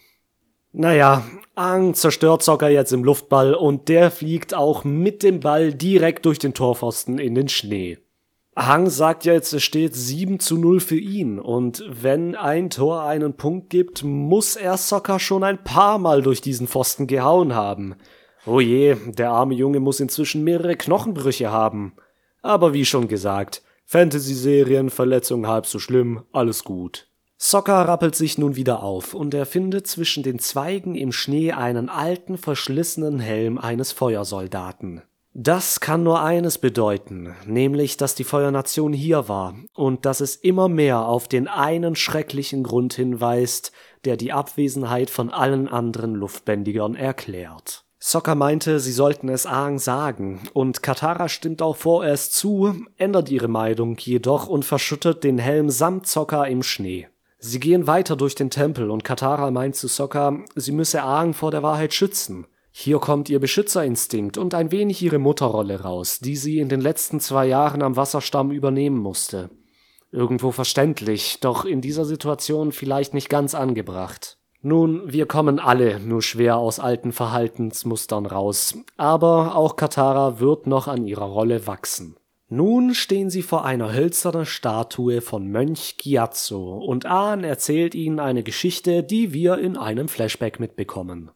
Naja, 0.73 1.25
Ang 1.55 1.95
zerstört 1.95 2.43
Zocker 2.43 2.69
jetzt 2.69 2.93
im 2.93 3.03
Luftball 3.03 3.53
und 3.53 3.89
der 3.89 4.13
fliegt 4.13 4.55
auch 4.55 4.85
mit 4.85 5.25
dem 5.25 5.41
Ball 5.41 5.75
direkt 5.75 6.25
durch 6.25 6.39
den 6.39 6.55
Torpfosten 6.55 7.19
in 7.19 7.35
den 7.35 7.49
Schnee. 7.49 7.99
Hang 8.61 8.91
sagt 8.91 9.25
jetzt, 9.25 9.53
es 9.53 9.63
steht 9.63 9.95
7 9.95 10.41
zu 10.41 10.59
0 10.59 10.81
für 10.81 10.99
ihn. 10.99 11.39
Und 11.39 11.85
wenn 11.89 12.35
ein 12.35 12.71
Tor 12.71 13.05
einen 13.05 13.35
Punkt 13.35 13.71
gibt, 13.71 14.03
muss 14.03 14.57
er 14.57 14.77
Soccer 14.77 15.21
schon 15.21 15.45
ein 15.45 15.63
paar 15.63 15.99
Mal 15.99 16.23
durch 16.23 16.41
diesen 16.41 16.67
Pfosten 16.67 17.07
gehauen 17.07 17.55
haben. 17.55 17.95
Oh 18.47 18.59
je, 18.59 18.97
der 19.07 19.31
arme 19.31 19.55
Junge 19.55 19.79
muss 19.79 20.01
inzwischen 20.01 20.43
mehrere 20.43 20.75
Knochenbrüche 20.75 21.53
haben. 21.53 21.93
Aber 22.43 22.75
wie 22.75 22.85
schon 22.85 23.07
gesagt, 23.07 23.63
Fantasy-Serien, 23.85 24.91
Verletzungen 24.91 25.47
halb 25.47 25.67
so 25.67 25.79
schlimm, 25.79 26.25
alles 26.33 26.65
gut. 26.65 27.07
Soccer 27.37 27.87
rappelt 27.87 28.17
sich 28.17 28.39
nun 28.39 28.57
wieder 28.57 28.83
auf 28.83 29.15
und 29.15 29.35
er 29.35 29.47
findet 29.47 29.87
zwischen 29.87 30.25
den 30.25 30.41
Zweigen 30.41 30.97
im 30.97 31.13
Schnee 31.13 31.53
einen 31.53 31.89
alten, 31.89 32.37
verschlissenen 32.37 33.21
Helm 33.21 33.57
eines 33.57 33.93
Feuersoldaten. 33.93 35.03
Das 35.41 35.79
kann 35.79 36.03
nur 36.03 36.21
eines 36.21 36.59
bedeuten, 36.59 37.33
nämlich, 37.47 37.97
dass 37.97 38.17
die 38.17 38.25
Feuernation 38.25 38.93
hier 38.93 39.29
war 39.29 39.55
und 39.73 40.05
dass 40.05 40.21
es 40.21 40.35
immer 40.35 40.69
mehr 40.69 41.07
auf 41.07 41.29
den 41.29 41.47
einen 41.47 41.95
schrecklichen 41.95 42.65
Grund 42.65 42.95
hinweist, 42.95 43.71
der 44.05 44.17
die 44.17 44.33
Abwesenheit 44.33 45.11
von 45.11 45.31
allen 45.31 45.69
anderen 45.69 46.17
Luftbändigern 46.17 46.97
erklärt. 46.97 47.85
Sokka 48.01 48.35
meinte, 48.35 48.81
sie 48.81 48.91
sollten 48.91 49.29
es 49.29 49.47
Aang 49.47 49.79
sagen, 49.79 50.41
und 50.55 50.83
Katara 50.83 51.29
stimmt 51.29 51.63
auch 51.63 51.77
vorerst 51.77 52.35
zu, 52.35 52.75
ändert 52.97 53.31
ihre 53.31 53.47
Meinung 53.47 53.97
jedoch 53.97 54.49
und 54.49 54.65
verschüttet 54.65 55.23
den 55.23 55.39
Helm 55.39 55.71
samt 55.71 56.09
Sokka 56.09 56.47
im 56.47 56.65
Schnee. 56.65 57.07
Sie 57.39 57.61
gehen 57.61 57.87
weiter 57.87 58.17
durch 58.17 58.35
den 58.35 58.51
Tempel 58.51 58.91
und 58.91 59.05
Katara 59.05 59.53
meint 59.53 59.77
zu 59.77 59.87
Sokka, 59.87 60.41
sie 60.57 60.73
müsse 60.73 61.05
Aang 61.05 61.33
vor 61.33 61.53
der 61.53 61.63
Wahrheit 61.63 61.95
schützen. 61.95 62.49
Hier 62.71 62.99
kommt 62.99 63.29
ihr 63.29 63.41
Beschützerinstinkt 63.41 64.39
und 64.39 64.55
ein 64.55 64.71
wenig 64.71 65.03
ihre 65.03 65.19
Mutterrolle 65.19 65.81
raus, 65.81 66.21
die 66.21 66.37
sie 66.37 66.59
in 66.59 66.69
den 66.69 66.81
letzten 66.81 67.21
zwei 67.21 67.47
Jahren 67.47 67.83
am 67.83 67.97
Wasserstamm 67.97 68.51
übernehmen 68.51 68.99
musste. 68.99 69.51
Irgendwo 70.11 70.53
verständlich, 70.53 71.41
doch 71.41 71.65
in 71.65 71.81
dieser 71.81 72.05
Situation 72.05 72.73
vielleicht 72.73 73.15
nicht 73.15 73.29
ganz 73.29 73.55
angebracht. 73.55 74.39
Nun, 74.61 75.03
wir 75.13 75.27
kommen 75.27 75.61
alle 75.61 76.01
nur 76.01 76.23
schwer 76.23 76.57
aus 76.57 76.81
alten 76.81 77.13
Verhaltensmustern 77.13 78.27
raus, 78.27 78.75
aber 78.97 79.55
auch 79.55 79.77
Katara 79.77 80.41
wird 80.41 80.67
noch 80.67 80.89
an 80.89 81.07
ihrer 81.07 81.27
Rolle 81.27 81.67
wachsen. 81.67 82.17
Nun 82.49 82.95
stehen 82.95 83.29
sie 83.29 83.43
vor 83.43 83.65
einer 83.65 83.93
hölzernen 83.93 84.47
Statue 84.47 85.21
von 85.21 85.47
Mönch 85.49 85.97
Gyatso 85.99 86.79
und 86.79 87.05
Ahn 87.05 87.45
erzählt 87.45 87.95
ihnen 87.95 88.19
eine 88.19 88.43
Geschichte, 88.43 89.03
die 89.03 89.33
wir 89.33 89.59
in 89.59 89.77
einem 89.77 90.09
Flashback 90.09 90.59
mitbekommen. 90.59 91.31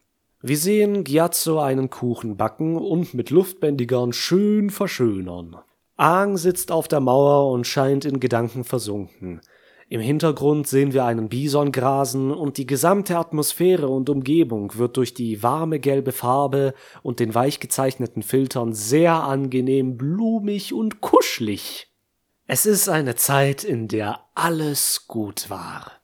Wir 0.45 0.57
sehen 0.57 1.05
Gyatso 1.05 1.59
einen 1.59 1.89
Kuchen 1.89 2.35
backen 2.35 2.75
und 2.75 3.13
mit 3.13 3.29
Luftbändigern 3.29 4.11
schön 4.11 4.71
verschönern. 4.71 5.55
Aang 5.95 6.35
sitzt 6.35 6.69
auf 6.69 6.89
der 6.89 6.99
Mauer 6.99 7.49
und 7.49 7.65
scheint 7.65 8.03
in 8.03 8.19
Gedanken 8.19 8.65
versunken. 8.65 9.39
Im 9.87 10.01
Hintergrund 10.01 10.67
sehen 10.67 10.91
wir 10.91 11.05
einen 11.05 11.29
Bison 11.29 11.71
grasen 11.71 12.29
und 12.29 12.57
die 12.57 12.65
gesamte 12.65 13.17
Atmosphäre 13.17 13.87
und 13.87 14.09
Umgebung 14.09 14.75
wird 14.75 14.97
durch 14.97 15.13
die 15.13 15.41
warme 15.43 15.79
gelbe 15.79 16.11
Farbe 16.11 16.73
und 17.03 17.21
den 17.21 17.33
weich 17.33 17.61
gezeichneten 17.61 18.21
Filtern 18.21 18.73
sehr 18.73 19.23
angenehm 19.23 19.95
blumig 19.95 20.73
und 20.73 20.99
kuschelig. 20.99 21.87
Es 22.47 22.65
ist 22.65 22.89
eine 22.89 23.15
Zeit, 23.15 23.63
in 23.63 23.87
der 23.87 24.19
alles 24.35 25.07
gut 25.07 25.49
war. 25.49 26.02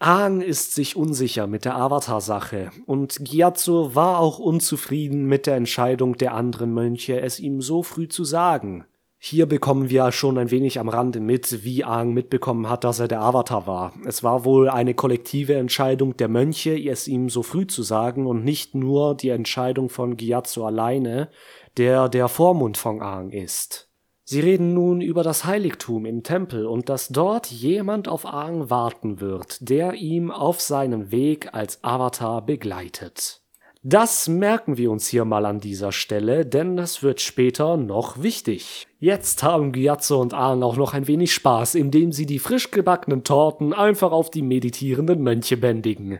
Aang 0.00 0.42
ist 0.42 0.76
sich 0.76 0.94
unsicher 0.94 1.48
mit 1.48 1.64
der 1.64 1.76
Avatar-Sache 1.76 2.70
und 2.86 3.18
Gyatso 3.24 3.96
war 3.96 4.20
auch 4.20 4.38
unzufrieden 4.38 5.26
mit 5.26 5.48
der 5.48 5.56
Entscheidung 5.56 6.16
der 6.16 6.34
anderen 6.34 6.72
Mönche, 6.72 7.20
es 7.20 7.40
ihm 7.40 7.60
so 7.60 7.82
früh 7.82 8.06
zu 8.06 8.22
sagen. 8.22 8.84
Hier 9.20 9.46
bekommen 9.46 9.90
wir 9.90 10.12
schon 10.12 10.38
ein 10.38 10.52
wenig 10.52 10.78
am 10.78 10.88
Rande 10.88 11.18
mit, 11.18 11.64
wie 11.64 11.82
Aang 11.82 12.14
mitbekommen 12.14 12.70
hat, 12.70 12.84
dass 12.84 13.00
er 13.00 13.08
der 13.08 13.22
Avatar 13.22 13.66
war. 13.66 13.92
Es 14.06 14.22
war 14.22 14.44
wohl 14.44 14.68
eine 14.68 14.94
kollektive 14.94 15.56
Entscheidung 15.56 16.16
der 16.16 16.28
Mönche, 16.28 16.78
es 16.88 17.08
ihm 17.08 17.28
so 17.28 17.42
früh 17.42 17.66
zu 17.66 17.82
sagen 17.82 18.26
und 18.26 18.44
nicht 18.44 18.76
nur 18.76 19.16
die 19.16 19.30
Entscheidung 19.30 19.88
von 19.88 20.16
Gyatso 20.16 20.64
alleine, 20.64 21.28
der 21.76 22.08
der 22.08 22.28
Vormund 22.28 22.76
von 22.76 23.02
Aang 23.02 23.30
ist. 23.30 23.87
Sie 24.30 24.40
reden 24.40 24.74
nun 24.74 25.00
über 25.00 25.22
das 25.22 25.46
Heiligtum 25.46 26.04
im 26.04 26.22
Tempel 26.22 26.66
und 26.66 26.90
dass 26.90 27.08
dort 27.08 27.46
jemand 27.46 28.08
auf 28.08 28.26
Aang 28.26 28.68
warten 28.68 29.22
wird, 29.22 29.70
der 29.70 29.94
ihm 29.94 30.30
auf 30.30 30.60
seinem 30.60 31.10
Weg 31.10 31.54
als 31.54 31.82
Avatar 31.82 32.44
begleitet. 32.44 33.40
Das 33.82 34.28
merken 34.28 34.76
wir 34.76 34.90
uns 34.90 35.08
hier 35.08 35.24
mal 35.24 35.46
an 35.46 35.60
dieser 35.60 35.92
Stelle, 35.92 36.44
denn 36.44 36.76
das 36.76 37.02
wird 37.02 37.22
später 37.22 37.78
noch 37.78 38.22
wichtig. 38.22 38.86
Jetzt 38.98 39.42
haben 39.42 39.72
Gyatso 39.72 40.20
und 40.20 40.34
Aang 40.34 40.62
auch 40.62 40.76
noch 40.76 40.92
ein 40.92 41.06
wenig 41.06 41.32
Spaß, 41.32 41.74
indem 41.74 42.12
sie 42.12 42.26
die 42.26 42.38
frisch 42.38 42.70
gebackenen 42.70 43.24
Torten 43.24 43.72
einfach 43.72 44.12
auf 44.12 44.28
die 44.28 44.42
meditierenden 44.42 45.22
Mönche 45.22 45.56
bändigen. 45.56 46.18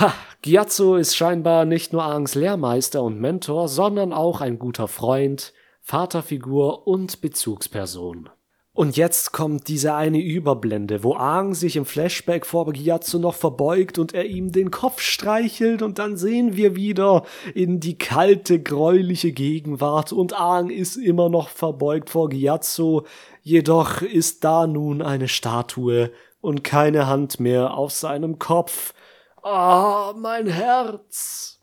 Ha, 0.00 0.14
Gyatso 0.40 0.96
ist 0.96 1.14
scheinbar 1.14 1.66
nicht 1.66 1.92
nur 1.92 2.04
Aangs 2.04 2.36
Lehrmeister 2.36 3.02
und 3.02 3.20
Mentor, 3.20 3.68
sondern 3.68 4.14
auch 4.14 4.40
ein 4.40 4.58
guter 4.58 4.88
Freund, 4.88 5.52
Vaterfigur 5.86 6.86
und 6.86 7.20
Bezugsperson. 7.20 8.30
Und 8.72 8.96
jetzt 8.96 9.32
kommt 9.32 9.68
diese 9.68 9.94
eine 9.94 10.18
Überblende, 10.18 11.04
wo 11.04 11.14
Aang 11.14 11.52
sich 11.52 11.76
im 11.76 11.84
Flashback 11.84 12.46
vor 12.46 12.72
Gyatso 12.72 13.18
noch 13.18 13.34
verbeugt 13.34 13.98
und 13.98 14.14
er 14.14 14.24
ihm 14.24 14.50
den 14.50 14.70
Kopf 14.70 15.02
streichelt 15.02 15.82
und 15.82 15.98
dann 15.98 16.16
sehen 16.16 16.56
wir 16.56 16.74
wieder 16.74 17.24
in 17.54 17.80
die 17.80 17.98
kalte, 17.98 18.62
gräuliche 18.62 19.32
Gegenwart 19.32 20.10
und 20.10 20.32
Aang 20.32 20.70
ist 20.70 20.96
immer 20.96 21.28
noch 21.28 21.50
verbeugt 21.50 22.08
vor 22.08 22.30
Gyatso, 22.30 23.04
jedoch 23.42 24.00
ist 24.00 24.42
da 24.42 24.66
nun 24.66 25.02
eine 25.02 25.28
Statue 25.28 26.12
und 26.40 26.64
keine 26.64 27.06
Hand 27.06 27.40
mehr 27.40 27.74
auf 27.74 27.92
seinem 27.92 28.38
Kopf. 28.38 28.94
Ah, 29.42 30.12
oh, 30.12 30.16
mein 30.16 30.46
Herz! 30.46 31.53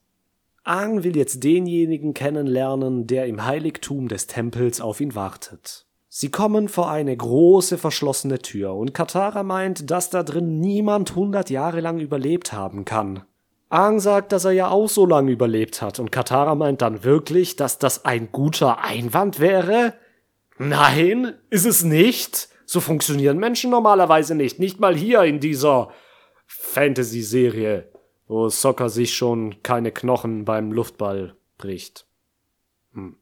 Aang 0.64 1.04
will 1.04 1.18
jetzt 1.18 1.44
denjenigen 1.44 2.14
kennenlernen, 2.14 3.08
der 3.08 3.26
im 3.26 3.46
Heiligtum 3.46 4.08
des 4.08 4.28
Tempels 4.28 4.80
auf 4.80 5.02
ihn 5.02 5.16
wartet. 5.16 5.88
Sie 6.08 6.30
kommen 6.30 6.70
vor 6.70 6.92
eine 6.92 7.16
große 7.18 7.80
verschlossene 7.80 8.40
Tür 8.40 8.76
und 8.76 8.94
Katara 8.94 9.42
meint, 9.42 9.90
dass 9.90 10.12
da 10.12 10.22
drin 10.22 10.60
niemand 10.60 11.16
hundert 11.16 11.50
Jahre 11.50 11.80
lang 11.80 12.00
überlebt 12.00 12.54
haben 12.54 12.86
kann. 12.86 13.24
Aang 13.70 14.00
sagt, 14.00 14.34
dass 14.34 14.46
er 14.46 14.52
ja 14.52 14.70
auch 14.70 14.90
so 14.90 15.06
lange 15.06 15.32
überlebt 15.32 15.82
hat 15.82 16.00
und 16.00 16.12
Katara 16.12 16.54
meint 16.54 16.82
dann 16.84 17.04
wirklich, 17.04 17.56
dass 17.56 17.80
das 17.80 18.06
ein 18.06 18.32
guter 18.32 18.84
Einwand 18.84 19.40
wäre? 19.40 19.94
Nein, 20.60 21.34
ist 21.50 21.66
es 21.66 21.84
nicht. 21.84 22.50
So 22.66 22.82
funktionieren 22.82 23.40
Menschen 23.40 23.72
normalerweise 23.72 24.36
nicht, 24.36 24.60
nicht 24.60 24.80
mal 24.80 24.96
hier 24.96 25.24
in 25.24 25.40
dieser 25.40 25.90
Fantasy-Serie 26.46 27.91
wo 28.32 28.48
Soccer 28.48 28.88
sich 28.88 29.14
schon 29.14 29.62
keine 29.62 29.92
Knochen 29.92 30.46
beim 30.46 30.72
Luftball 30.72 31.36
bricht. 31.58 32.06
Hm. 32.94 33.18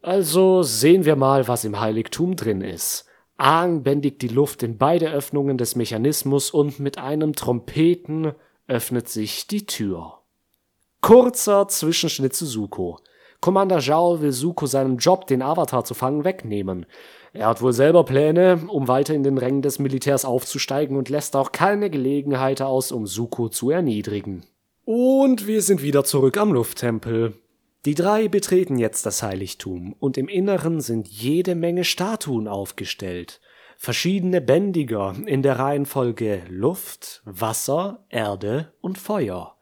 Also 0.00 0.62
sehen 0.62 1.04
wir 1.04 1.14
mal, 1.14 1.46
was 1.46 1.64
im 1.64 1.78
Heiligtum 1.78 2.36
drin 2.36 2.62
ist. 2.62 3.04
Aang 3.36 3.82
bändigt 3.82 4.22
die 4.22 4.28
Luft 4.28 4.62
in 4.62 4.78
beide 4.78 5.10
Öffnungen 5.10 5.58
des 5.58 5.76
Mechanismus 5.76 6.50
und 6.50 6.80
mit 6.80 6.96
einem 6.96 7.34
Trompeten 7.34 8.32
öffnet 8.66 9.10
sich 9.10 9.46
die 9.46 9.66
Tür. 9.66 10.20
Kurzer 11.02 11.68
Zwischenschnitt 11.68 12.34
zu 12.34 12.46
Suko. 12.46 12.98
Commander 13.42 13.80
Zhao 13.80 14.22
will 14.22 14.32
Suko 14.32 14.64
seinen 14.64 14.96
Job, 14.96 15.26
den 15.26 15.42
Avatar 15.42 15.84
zu 15.84 15.92
fangen, 15.92 16.24
wegnehmen. 16.24 16.86
Er 17.32 17.46
hat 17.46 17.62
wohl 17.62 17.72
selber 17.72 18.04
Pläne, 18.04 18.60
um 18.68 18.88
weiter 18.88 19.14
in 19.14 19.22
den 19.22 19.38
Rängen 19.38 19.62
des 19.62 19.78
Militärs 19.78 20.24
aufzusteigen 20.24 20.96
und 20.96 21.08
lässt 21.08 21.36
auch 21.36 21.52
keine 21.52 21.90
Gelegenheit 21.90 22.60
aus, 22.60 22.90
um 22.90 23.06
Suko 23.06 23.48
zu 23.48 23.70
erniedrigen. 23.70 24.42
Und 24.84 25.46
wir 25.46 25.62
sind 25.62 25.82
wieder 25.82 26.04
zurück 26.04 26.36
am 26.36 26.52
Lufttempel. 26.52 27.34
Die 27.86 27.94
drei 27.94 28.28
betreten 28.28 28.76
jetzt 28.76 29.06
das 29.06 29.22
Heiligtum, 29.22 29.94
und 29.98 30.18
im 30.18 30.28
Inneren 30.28 30.80
sind 30.80 31.08
jede 31.08 31.54
Menge 31.54 31.84
Statuen 31.84 32.48
aufgestellt. 32.48 33.40
Verschiedene 33.78 34.42
Bändiger 34.42 35.14
in 35.24 35.42
der 35.42 35.58
Reihenfolge 35.58 36.42
Luft, 36.48 37.22
Wasser, 37.24 38.04
Erde 38.10 38.74
und 38.82 38.98
Feuer. 38.98 39.56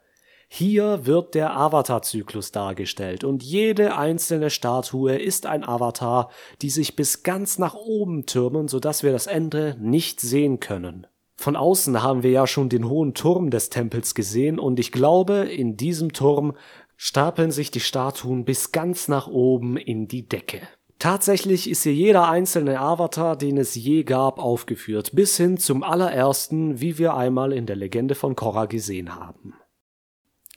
Hier 0.51 1.05
wird 1.05 1.35
der 1.35 1.55
Avatar-Zyklus 1.55 2.53
dargestellt 2.53 3.23
und 3.23 3.43
jede 3.43 3.97
einzelne 3.97 4.49
Statue 4.49 5.15
ist 5.17 5.45
ein 5.45 5.63
Avatar, 5.63 6.31
die 6.63 6.71
sich 6.71 6.97
bis 6.97 7.23
ganz 7.23 7.59
nach 7.59 7.75
oben 7.75 8.25
türmen, 8.25 8.67
sodass 8.67 9.03
wir 9.03 9.13
das 9.13 9.27
Ende 9.27 9.77
nicht 9.79 10.21
sehen 10.21 10.59
können. 10.59 11.07
Von 11.37 11.55
außen 11.55 12.03
haben 12.03 12.23
wir 12.23 12.31
ja 12.31 12.47
schon 12.47 12.71
den 12.71 12.89
hohen 12.89 13.13
Turm 13.13 13.51
des 13.51 13.69
Tempels 13.69 14.15
gesehen 14.15 14.59
und 14.59 14.81
ich 14.81 14.91
glaube, 14.91 15.41
in 15.45 15.77
diesem 15.77 16.13
Turm 16.15 16.57
stapeln 16.97 17.51
sich 17.51 17.71
die 17.71 17.81
Statuen 17.81 18.45
bis 18.45 18.73
ganz 18.73 19.07
nach 19.07 19.29
oben 19.29 19.77
in 19.77 20.09
die 20.09 20.27
Decke. 20.27 20.63
Tatsächlich 20.99 21.71
ist 21.71 21.85
hier 21.85 21.95
jeder 21.95 22.29
einzelne 22.29 22.81
Avatar, 22.81 23.37
den 23.37 23.57
es 23.57 23.77
je 23.77 24.03
gab, 24.03 24.41
aufgeführt, 24.41 25.11
bis 25.15 25.37
hin 25.37 25.59
zum 25.59 25.85
allerersten, 25.85 26.81
wie 26.81 26.99
wir 26.99 27.15
einmal 27.15 27.53
in 27.53 27.67
der 27.67 27.77
Legende 27.77 28.17
von 28.17 28.35
Korra 28.35 28.65
gesehen 28.65 29.15
haben. 29.15 29.55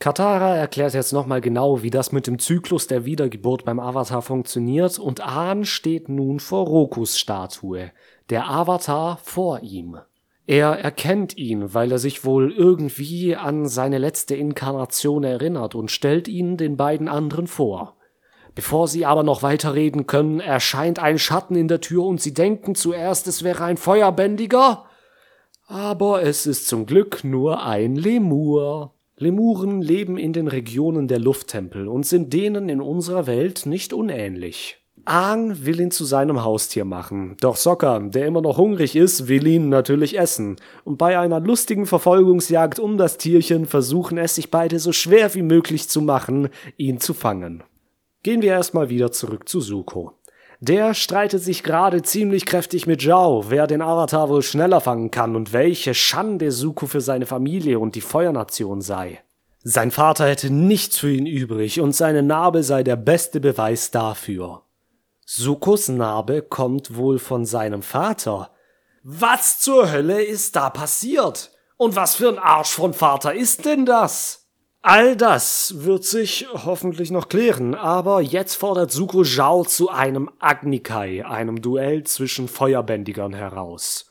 Katara 0.01 0.55
erklärt 0.58 0.96
jetzt 0.96 1.13
nochmal 1.13 1.41
genau, 1.41 1.84
wie 1.84 1.91
das 1.91 2.12
mit 2.12 2.25
dem 2.25 2.39
Zyklus 2.39 2.88
der 2.88 3.05
Wiedergeburt 3.05 3.65
beim 3.65 3.79
Avatar 3.79 4.24
funktioniert 4.24 4.98
und 4.98 5.22
Ahn 5.22 5.63
steht 5.63 6.10
nun 6.10 6.39
vor 6.39 6.65
Rokus 6.65 7.20
Statue, 7.20 7.91
der 8.31 8.50
Avatar 8.50 9.20
vor 9.22 9.60
ihm. 9.62 10.00
Er 10.48 10.72
erkennt 10.72 11.38
ihn, 11.38 11.75
weil 11.75 11.91
er 11.91 12.00
sich 12.00 12.25
wohl 12.25 12.51
irgendwie 12.51 13.36
an 13.36 13.67
seine 13.67 14.00
letzte 14.00 14.34
Inkarnation 14.34 15.24
erinnert 15.24 15.75
und 15.75 15.91
stellt 15.91 16.27
ihn 16.27 16.58
den 16.58 16.77
beiden 16.77 17.08
anderen 17.08 17.46
vor. 17.46 17.96
Bevor 18.55 18.88
sie 18.88 19.05
aber 19.05 19.22
noch 19.22 19.43
weiterreden 19.43 20.08
können, 20.08 20.39
erscheint 20.39 20.98
ein 20.98 21.20
Schatten 21.20 21.55
in 21.55 21.67
der 21.67 21.79
Tür 21.79 22.05
und 22.05 22.20
sie 22.20 22.34
denken 22.34 22.74
zuerst, 22.74 23.27
es 23.27 23.43
wäre 23.43 23.65
ein 23.65 23.77
Feuerbändiger. 23.77 24.86
Aber 25.67 26.24
es 26.24 26.48
ist 26.48 26.67
zum 26.67 26.88
Glück 26.88 27.24
nur 27.24 27.63
ein 27.63 27.96
Lemur. 27.96 28.96
Lemuren 29.22 29.84
leben 29.84 30.18
in 30.18 30.34
den 30.34 30.48
Regionen 30.48 31.08
der 31.08 31.20
Lufttempel 31.20 31.88
und 31.88 32.08
sind 32.08 32.34
denen 32.34 32.70
in 32.70 32.82
unserer 32.82 33.28
Welt 33.28 33.68
nicht 33.68 33.94
unähnlich. 33.94 34.80
Aang 35.06 35.63
will 35.63 35.80
ihn 35.80 35.92
zu 35.92 36.06
seinem 36.06 36.44
Haustier 36.44 36.86
machen, 36.86 37.38
doch 37.40 37.56
Sokka, 37.56 38.00
der 38.00 38.25
immer 38.25 38.42
noch 38.42 38.58
hungrig 38.58 38.96
ist, 38.96 39.28
will 39.28 39.46
ihn 39.46 39.70
natürlich 39.70 40.18
essen. 40.18 40.56
Und 40.84 40.98
bei 40.98 41.20
einer 41.20 41.40
lustigen 41.40 41.86
Verfolgungsjagd 41.86 42.80
um 42.80 42.98
das 42.98 43.18
Tierchen 43.18 43.68
versuchen 43.68 44.18
es 44.18 44.36
sich 44.36 44.50
beide 44.50 44.80
so 44.80 44.92
schwer 44.92 45.36
wie 45.36 45.44
möglich 45.44 45.88
zu 45.88 46.01
machen, 46.01 46.50
ihn 46.78 47.00
zu 47.00 47.13
fangen. 47.13 47.63
Gehen 48.24 48.42
wir 48.42 48.54
erstmal 48.54 48.90
wieder 48.90 49.12
zurück 49.12 49.48
zu 49.48 49.62
Suko. 49.62 50.13
Der 50.63 50.94
streitet 50.94 51.41
sich 51.41 51.63
gerade 51.63 52.03
ziemlich 52.03 52.46
kräftig 52.46 52.86
mit 52.86 53.01
Zhao, 53.01 53.46
wer 53.50 53.65
den 53.65 53.82
Avatar 53.82 54.30
wohl 54.30 54.44
schneller 54.44 54.80
fangen 54.80 55.10
kann 55.10 55.36
und 55.36 55.53
welche 55.53 55.96
Schande 55.96 56.51
Suko 56.51 56.86
für 56.86 57.01
seine 57.01 57.25
Familie 57.25 57.80
und 57.80 57.96
die 57.96 58.01
Feuernation 58.01 58.80
sei. 58.80 59.24
Sein 59.63 59.89
Vater 59.89 60.27
hätte 60.27 60.51
nichts 60.51 61.00
für 61.00 61.12
ihn 61.12 61.25
übrig 61.25 61.82
und 61.82 61.96
seine 61.96 62.22
Narbe 62.22 62.62
sei 62.62 62.84
der 62.84 62.96
beste 62.96 63.39
Beweis 63.39 63.89
dafür. 63.89 64.62
Sukos 65.25 65.88
Narbe 65.88 66.44
kommt 66.44 66.96
wohl 66.96 67.18
von 67.18 67.44
seinem 67.44 67.82
Vater. 67.82 68.51
Was 69.01 69.62
zur 69.62 69.91
Hölle 69.91 70.22
ist 70.22 70.56
da 70.56 70.70
passiert? 70.70 71.51
Und 71.77 71.96
was 71.96 72.13
für 72.13 72.30
ein 72.30 72.38
Arsch 72.38 72.74
von 72.74 72.94
Vater 72.94 73.34
ist 73.34 73.65
denn 73.65 73.88
das? 73.88 74.40
All 74.84 75.16
das 75.16 75.84
wird 75.86 76.06
sich 76.06 76.48
hoffentlich 76.52 77.12
noch 77.12 77.30
klären, 77.30 77.76
aber 77.76 78.20
jetzt 78.20 78.56
fordert 78.56 78.92
Suko 78.92 79.24
Zhao 79.24 79.64
zu 79.64 79.90
einem 79.90 80.32
Agni-Kai, 80.40 81.24
einem 81.24 81.62
Duell 81.62 82.04
zwischen 82.04 82.48
Feuerbändigern 82.48 83.34
heraus. 83.34 84.10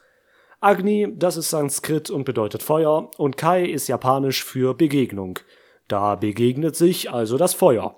Agni, 0.60 1.12
das 1.16 1.36
ist 1.36 1.50
Sanskrit 1.50 2.08
und 2.08 2.22
bedeutet 2.22 2.62
Feuer, 2.62 3.10
und 3.18 3.36
Kai 3.36 3.64
ist 3.64 3.88
japanisch 3.88 4.44
für 4.44 4.74
Begegnung. 4.74 5.40
Da 5.88 6.14
begegnet 6.14 6.76
sich 6.76 7.10
also 7.10 7.36
das 7.36 7.52
Feuer. 7.52 7.96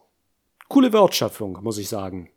Coole 0.68 0.94
Wortschöpfung, 0.94 1.58
muss 1.60 1.76
ich 1.76 1.90
sagen. 1.90 2.31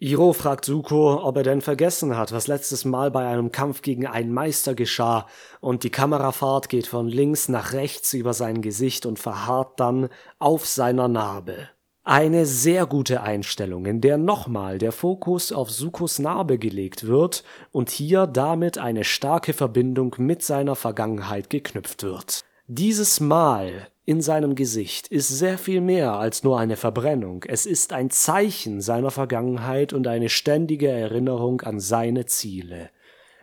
Iro 0.00 0.32
fragt 0.32 0.64
Suko, 0.64 1.24
ob 1.24 1.38
er 1.38 1.42
denn 1.42 1.60
vergessen 1.60 2.16
hat, 2.16 2.30
was 2.30 2.46
letztes 2.46 2.84
Mal 2.84 3.10
bei 3.10 3.26
einem 3.26 3.50
Kampf 3.50 3.82
gegen 3.82 4.06
einen 4.06 4.32
Meister 4.32 4.76
geschah, 4.76 5.26
und 5.60 5.82
die 5.82 5.90
Kamerafahrt 5.90 6.68
geht 6.68 6.86
von 6.86 7.08
links 7.08 7.48
nach 7.48 7.72
rechts 7.72 8.14
über 8.14 8.32
sein 8.32 8.62
Gesicht 8.62 9.06
und 9.06 9.18
verharrt 9.18 9.80
dann 9.80 10.08
auf 10.38 10.66
seiner 10.66 11.08
Narbe. 11.08 11.68
Eine 12.04 12.46
sehr 12.46 12.86
gute 12.86 13.22
Einstellung, 13.22 13.86
in 13.86 14.00
der 14.00 14.18
nochmal 14.18 14.78
der 14.78 14.92
Fokus 14.92 15.50
auf 15.50 15.68
Sukos 15.68 16.20
Narbe 16.20 16.58
gelegt 16.58 17.08
wird 17.08 17.42
und 17.72 17.90
hier 17.90 18.28
damit 18.28 18.78
eine 18.78 19.02
starke 19.02 19.52
Verbindung 19.52 20.14
mit 20.18 20.44
seiner 20.44 20.76
Vergangenheit 20.76 21.50
geknüpft 21.50 22.04
wird. 22.04 22.44
Dieses 22.68 23.18
Mal 23.18 23.88
in 24.08 24.22
seinem 24.22 24.54
Gesicht 24.54 25.08
ist 25.08 25.28
sehr 25.28 25.58
viel 25.58 25.82
mehr 25.82 26.14
als 26.14 26.42
nur 26.42 26.58
eine 26.58 26.76
Verbrennung. 26.76 27.44
Es 27.46 27.66
ist 27.66 27.92
ein 27.92 28.08
Zeichen 28.08 28.80
seiner 28.80 29.10
Vergangenheit 29.10 29.92
und 29.92 30.06
eine 30.06 30.30
ständige 30.30 30.88
Erinnerung 30.88 31.60
an 31.60 31.78
seine 31.78 32.24
Ziele. 32.24 32.88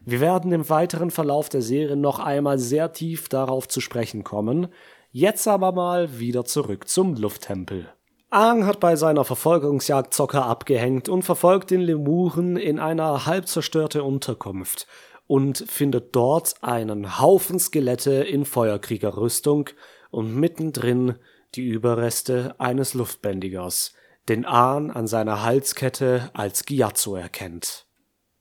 Wir 0.04 0.22
werden 0.22 0.52
im 0.52 0.68
weiteren 0.68 1.12
Verlauf 1.12 1.50
der 1.50 1.62
Serie 1.62 1.96
noch 1.96 2.18
einmal 2.18 2.58
sehr 2.58 2.94
tief 2.94 3.30
darauf 3.30 3.68
zu 3.68 3.80
sprechen 3.80 4.24
kommen. 4.24 4.70
Jetzt 5.12 5.48
aber 5.48 5.72
mal 5.72 6.18
wieder 6.18 6.46
zurück 6.46 6.88
zum 6.88 7.14
Lufttempel. 7.14 7.88
Aang 8.32 8.66
hat 8.66 8.80
bei 8.80 8.96
seiner 8.96 9.24
Verfolgungsjagd 9.24 10.16
Zocker 10.16 10.48
abgehängt 10.48 11.10
und 11.10 11.22
verfolgt 11.22 11.70
den 11.70 11.82
Lemuren 11.82 12.58
in 12.58 12.80
einer 12.80 13.28
halb 13.28 13.48
zerstörte 13.48 14.02
Unterkunft 14.04 14.88
und 15.28 15.60
findet 15.60 16.16
dort 16.16 16.56
einen 16.62 17.20
Haufen 17.20 17.60
Skelette 17.60 18.14
in 18.14 18.46
Feuerkriegerrüstung 18.46 19.70
und 20.16 20.34
mittendrin 20.34 21.16
die 21.56 21.68
Überreste 21.68 22.56
eines 22.58 22.94
Luftbändigers, 22.94 23.92
den 24.30 24.46
Ahn 24.46 24.90
an 24.90 25.08
seiner 25.08 25.44
Halskette 25.44 26.32
als 26.34 26.64
Gyatso 26.66 27.18
erkennt. 27.18 27.86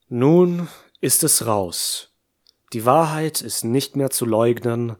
Nun 0.08 0.68
ist 1.00 1.24
es 1.24 1.46
raus. 1.46 2.12
Die 2.72 2.86
Wahrheit 2.86 3.40
ist 3.40 3.64
nicht 3.64 3.96
mehr 3.96 4.10
zu 4.10 4.24
leugnen. 4.24 4.94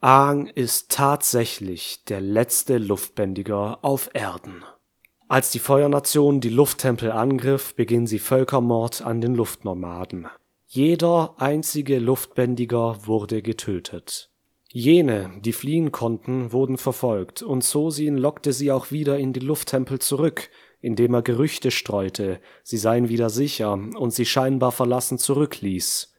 Aang 0.00 0.48
ist 0.48 0.90
tatsächlich 0.90 2.04
der 2.06 2.20
letzte 2.20 2.78
Luftbändiger 2.78 3.78
auf 3.82 4.10
Erden. 4.12 4.64
Als 5.28 5.52
die 5.52 5.60
Feuernation 5.60 6.40
die 6.40 6.50
Lufttempel 6.50 7.12
angriff, 7.12 7.76
beging 7.76 8.08
sie 8.08 8.18
Völkermord 8.18 9.02
an 9.02 9.20
den 9.20 9.36
Luftnomaden. 9.36 10.26
Jeder 10.66 11.36
einzige 11.38 12.00
Luftbändiger 12.00 13.06
wurde 13.06 13.40
getötet. 13.40 14.27
Jene, 14.70 15.30
die 15.40 15.52
fliehen 15.52 15.92
konnten, 15.92 16.52
wurden 16.52 16.76
verfolgt, 16.76 17.42
und 17.42 17.64
Sosin 17.64 18.18
lockte 18.18 18.52
sie 18.52 18.70
auch 18.70 18.90
wieder 18.90 19.18
in 19.18 19.32
die 19.32 19.40
Lufttempel 19.40 19.98
zurück, 19.98 20.50
indem 20.80 21.14
er 21.14 21.22
Gerüchte 21.22 21.70
streute, 21.70 22.40
sie 22.62 22.76
seien 22.76 23.08
wieder 23.08 23.30
sicher 23.30 23.72
und 23.72 24.12
sie 24.12 24.26
scheinbar 24.26 24.72
verlassen 24.72 25.18
zurückließ. 25.18 26.14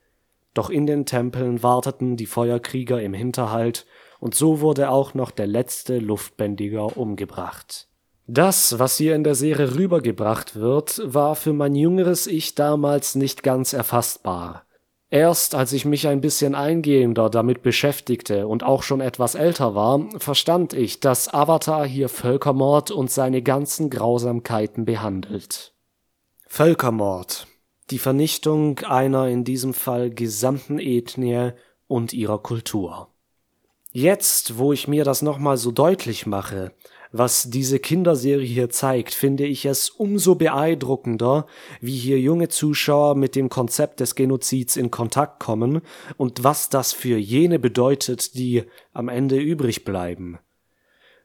Doch 0.56 0.70
in 0.72 0.88
den 0.88 1.06
Tempeln 1.06 1.62
warteten 1.62 2.18
die 2.18 2.26
Feuerkrieger 2.26 3.02
im 3.02 3.14
Hinterhalt, 3.14 3.86
und 4.20 4.36
so 4.36 4.60
wurde 4.60 4.90
auch 4.90 5.14
noch 5.14 5.32
der 5.32 5.48
letzte 5.48 6.00
Luftbändiger 6.00 6.98
umgebracht. 6.98 7.88
Das, 8.28 8.78
was 8.78 8.98
hier 8.98 9.16
in 9.16 9.24
der 9.24 9.36
Serie 9.36 9.76
rübergebracht 9.76 10.56
wird, 10.56 11.02
war 11.04 11.36
für 11.36 11.54
mein 11.54 11.76
jüngeres 11.76 12.28
Ich 12.28 12.56
damals 12.56 13.16
nicht 13.16 13.44
ganz 13.44 13.74
erfassbar. 13.74 14.66
Erst 15.12 15.56
als 15.56 15.74
ich 15.74 15.86
mich 15.86 16.08
ein 16.08 16.22
bisschen 16.22 16.54
eingehender 16.54 17.32
damit 17.32 17.64
beschäftigte 17.64 18.48
und 18.48 18.64
auch 18.64 18.84
schon 18.84 19.02
etwas 19.02 19.34
älter 19.34 19.74
war, 19.74 20.08
verstand 20.20 20.74
ich, 20.74 21.00
dass 21.00 21.34
Avatar 21.34 21.88
hier 21.88 22.10
Völkermord 22.10 22.92
und 22.92 23.10
seine 23.10 23.42
ganzen 23.42 23.90
Grausamkeiten 23.90 24.86
behandelt. 24.86 25.74
Völkermord. 26.46 27.48
Die 27.90 27.98
Vernichtung 27.98 28.80
einer 28.80 29.28
in 29.28 29.44
diesem 29.44 29.74
Fall 29.74 30.12
gesamten 30.12 30.78
Ethnie 30.78 31.54
und 31.88 32.14
ihrer 32.14 32.38
Kultur. 32.38 33.08
Jetzt, 33.92 34.60
wo 34.60 34.74
ich 34.74 34.88
mir 34.88 35.04
das 35.04 35.24
nochmal 35.24 35.58
so 35.58 35.72
deutlich 35.72 36.28
mache, 36.28 36.72
was 37.12 37.50
diese 37.50 37.80
Kinderserie 37.80 38.46
hier 38.46 38.70
zeigt, 38.70 39.14
finde 39.14 39.46
ich 39.46 39.66
es 39.66 39.90
umso 39.90 40.36
beeindruckender, 40.36 41.48
wie 41.82 41.98
hier 41.98 42.20
junge 42.20 42.50
Zuschauer 42.50 43.16
mit 43.16 43.36
dem 43.36 43.50
Konzept 43.50 44.00
des 44.00 44.16
Genozids 44.16 44.78
in 44.78 44.92
Kontakt 44.92 45.40
kommen 45.40 45.82
und 46.18 46.44
was 46.44 46.70
das 46.70 46.94
für 46.94 47.18
jene 47.18 47.58
bedeutet, 47.58 48.36
die 48.36 48.64
am 48.94 49.10
Ende 49.10 49.38
übrig 49.38 49.86
bleiben. 49.86 50.38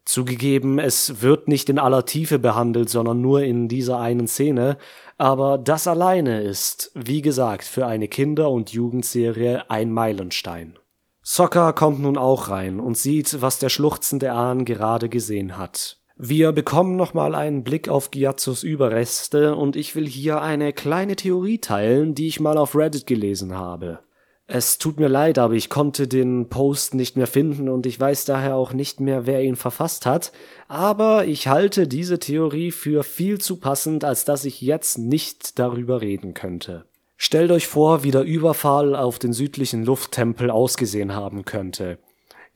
Zugegeben, 0.05 0.79
es 0.79 1.23
wird 1.23 1.49
nicht 1.49 1.71
in 1.71 1.79
aller 1.79 2.05
Tiefe 2.05 2.39
behandelt, 2.39 2.91
sondern 2.91 3.23
nur 3.23 3.43
in 3.43 3.69
dieser 3.69 4.01
einen 4.01 4.29
Szene, 4.29 4.77
aber 5.17 5.57
das 5.57 5.87
alleine 5.87 6.43
ist, 6.43 6.91
wie 6.95 7.23
gesagt, 7.23 7.65
für 7.65 7.87
eine 7.87 8.09
Kinder- 8.09 8.51
und 8.51 8.71
Jugendserie 8.71 9.71
ein 9.71 9.91
Meilenstein. 9.93 10.79
Sokka 11.27 11.73
kommt 11.73 12.01
nun 12.01 12.19
auch 12.19 12.51
rein 12.51 12.79
und 12.79 12.99
sieht, 12.99 13.41
was 13.41 13.59
der 13.59 13.71
schluchzende 13.71 14.33
Ahn 14.33 14.67
gerade 14.67 15.09
gesehen 15.09 15.57
hat. 15.57 15.97
Wir 16.17 16.53
bekommen 16.53 16.97
nochmal 16.97 17.35
einen 17.35 17.65
Blick 17.65 17.89
auf 17.89 18.11
Gyatsos 18.11 18.63
Überreste 18.63 19.57
und 19.57 19.75
ich 19.75 19.97
will 19.97 20.07
hier 20.07 20.43
eine 20.43 20.75
kleine 20.75 21.17
Theorie 21.17 21.59
teilen, 21.59 22.15
die 22.15 22.29
ich 22.29 22.41
mal 22.41 22.59
auf 22.59 22.77
Reddit 22.77 23.07
gelesen 23.07 23.55
habe. 23.55 24.01
Es 24.47 24.77
tut 24.77 25.01
mir 25.01 25.09
leid, 25.09 25.39
aber 25.39 25.55
ich 25.55 25.71
konnte 25.71 26.07
den 26.07 26.51
Post 26.51 26.93
nicht 26.93 27.17
mehr 27.17 27.27
finden 27.27 27.71
und 27.71 27.87
ich 27.87 27.99
weiß 27.99 28.27
daher 28.27 28.57
auch 28.57 28.75
nicht 28.75 29.01
mehr, 29.01 29.25
wer 29.25 29.43
ihn 29.43 29.57
verfasst 29.57 30.05
hat, 30.05 30.31
aber 30.69 31.25
ich 31.25 31.49
halte 31.49 31.89
diese 31.89 32.19
Theorie 32.19 32.71
für 32.71 33.03
viel 33.03 33.41
zu 33.41 33.57
passend, 33.57 34.05
als 34.05 34.27
dass 34.27 34.45
ich 34.45 34.61
jetzt 34.61 34.99
nicht 34.99 35.59
darüber 35.59 36.03
reden 36.03 36.35
könnte. 36.35 36.85
Stellt 37.17 37.51
euch 37.51 37.67
vor, 37.67 38.03
wie 38.03 38.11
der 38.11 38.23
Überfall 38.23 38.97
auf 38.97 39.19
den 39.19 39.33
südlichen 39.33 39.85
Lufttempel 39.85 40.51
ausgesehen 40.51 41.15
haben 41.15 41.45
könnte. 41.45 41.99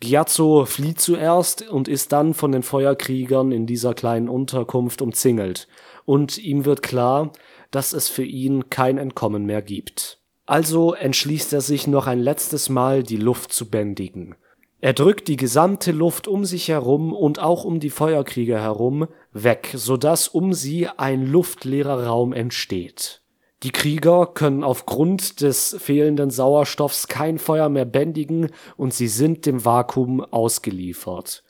Gyatso 0.00 0.64
flieht 0.64 1.00
zuerst 1.00 1.68
und 1.68 1.88
ist 1.88 2.12
dann 2.12 2.34
von 2.34 2.52
den 2.52 2.62
Feuerkriegern 2.62 3.50
in 3.50 3.66
dieser 3.66 3.94
kleinen 3.94 4.28
Unterkunft 4.28 5.02
umzingelt, 5.02 5.66
und 6.04 6.38
ihm 6.38 6.64
wird 6.64 6.82
klar, 6.82 7.32
dass 7.70 7.92
es 7.92 8.08
für 8.08 8.22
ihn 8.22 8.70
kein 8.70 8.96
Entkommen 8.98 9.44
mehr 9.44 9.62
gibt. 9.62 10.20
Also 10.46 10.94
entschließt 10.94 11.52
er 11.52 11.60
sich 11.60 11.86
noch 11.86 12.06
ein 12.06 12.20
letztes 12.20 12.68
Mal 12.68 13.02
die 13.02 13.16
Luft 13.16 13.52
zu 13.52 13.68
bändigen. 13.68 14.34
Er 14.80 14.92
drückt 14.92 15.26
die 15.26 15.36
gesamte 15.36 15.90
Luft 15.90 16.28
um 16.28 16.44
sich 16.44 16.68
herum 16.68 17.12
und 17.12 17.40
auch 17.40 17.64
um 17.64 17.80
die 17.80 17.90
Feuerkrieger 17.90 18.60
herum 18.60 19.08
weg, 19.32 19.70
sodass 19.74 20.28
um 20.28 20.52
sie 20.52 20.88
ein 20.88 21.26
luftleerer 21.26 22.06
Raum 22.06 22.32
entsteht. 22.32 23.20
Die 23.64 23.72
Krieger 23.72 24.26
können 24.26 24.62
aufgrund 24.62 25.40
des 25.40 25.76
fehlenden 25.80 26.30
Sauerstoffs 26.30 27.08
kein 27.08 27.38
Feuer 27.38 27.68
mehr 27.68 27.84
bändigen 27.84 28.50
und 28.76 28.94
sie 28.94 29.08
sind 29.08 29.46
dem 29.46 29.64
Vakuum 29.64 30.20
ausgeliefert. 30.20 31.42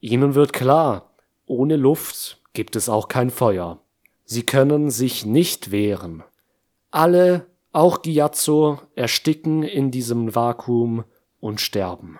Ihnen 0.00 0.34
wird 0.34 0.52
klar, 0.52 1.10
ohne 1.46 1.76
Luft 1.76 2.40
gibt 2.54 2.74
es 2.74 2.88
auch 2.88 3.06
kein 3.06 3.30
Feuer. 3.30 3.78
Sie 4.24 4.42
können 4.42 4.90
sich 4.90 5.24
nicht 5.24 5.70
wehren. 5.70 6.24
Alle, 6.90 7.46
auch 7.72 8.02
Gyatso, 8.02 8.80
ersticken 8.96 9.62
in 9.62 9.90
diesem 9.90 10.34
Vakuum 10.34 11.04
und 11.40 11.60
sterben. 11.60 12.18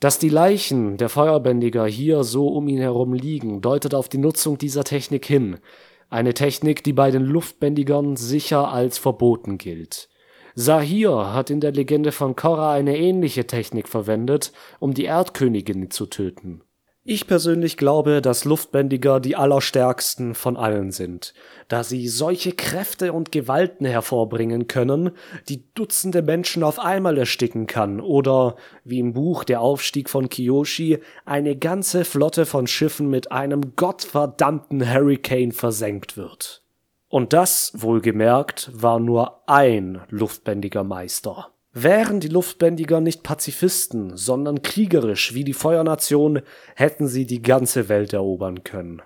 Dass 0.00 0.18
die 0.18 0.28
Leichen 0.28 0.96
der 0.96 1.08
Feuerbändiger 1.08 1.86
hier 1.86 2.22
so 2.22 2.48
um 2.48 2.68
ihn 2.68 2.80
herum 2.80 3.14
liegen, 3.14 3.60
deutet 3.60 3.94
auf 3.94 4.08
die 4.08 4.18
Nutzung 4.18 4.58
dieser 4.58 4.84
Technik 4.84 5.24
hin, 5.26 5.58
eine 6.08 6.34
Technik, 6.34 6.84
die 6.84 6.92
bei 6.92 7.10
den 7.10 7.24
Luftbändigern 7.24 8.16
sicher 8.16 8.72
als 8.72 8.98
verboten 8.98 9.58
gilt. 9.58 10.08
Sahir 10.54 11.32
hat 11.32 11.50
in 11.50 11.60
der 11.60 11.72
Legende 11.72 12.12
von 12.12 12.34
Korra 12.34 12.72
eine 12.72 12.96
ähnliche 12.96 13.46
Technik 13.46 13.88
verwendet, 13.88 14.52
um 14.80 14.94
die 14.94 15.04
Erdkönigin 15.04 15.90
zu 15.90 16.06
töten 16.06 16.62
ich 17.08 17.26
persönlich 17.26 17.78
glaube, 17.78 18.20
dass 18.20 18.44
Luftbändiger 18.44 19.18
die 19.18 19.34
allerstärksten 19.34 20.34
von 20.34 20.58
allen 20.58 20.92
sind, 20.92 21.32
da 21.68 21.82
sie 21.82 22.06
solche 22.06 22.52
Kräfte 22.52 23.14
und 23.14 23.32
Gewalten 23.32 23.86
hervorbringen 23.86 24.68
können, 24.68 25.12
die 25.48 25.64
Dutzende 25.72 26.20
Menschen 26.20 26.62
auf 26.62 26.78
einmal 26.78 27.16
ersticken 27.16 27.66
kann 27.66 28.02
oder, 28.02 28.56
wie 28.84 28.98
im 28.98 29.14
Buch 29.14 29.44
Der 29.44 29.62
Aufstieg 29.62 30.10
von 30.10 30.28
Kiyoshi, 30.28 30.98
eine 31.24 31.56
ganze 31.56 32.04
Flotte 32.04 32.44
von 32.44 32.66
Schiffen 32.66 33.08
mit 33.08 33.32
einem 33.32 33.74
gottverdammten 33.74 34.86
Hurricane 34.86 35.52
versenkt 35.52 36.18
wird. 36.18 36.62
Und 37.08 37.32
das, 37.32 37.72
wohlgemerkt, 37.74 38.70
war 38.74 39.00
nur 39.00 39.48
ein 39.48 40.02
luftbändiger 40.10 40.84
Meister. 40.84 41.54
Wären 41.80 42.18
die 42.18 42.28
Luftbändiger 42.28 43.00
nicht 43.00 43.22
Pazifisten, 43.22 44.16
sondern 44.16 44.62
kriegerisch 44.62 45.34
wie 45.34 45.44
die 45.44 45.52
Feuernation, 45.52 46.40
hätten 46.74 47.06
sie 47.06 47.24
die 47.24 47.40
ganze 47.40 47.88
Welt 47.88 48.12
erobern 48.12 48.64
können. 48.64 49.00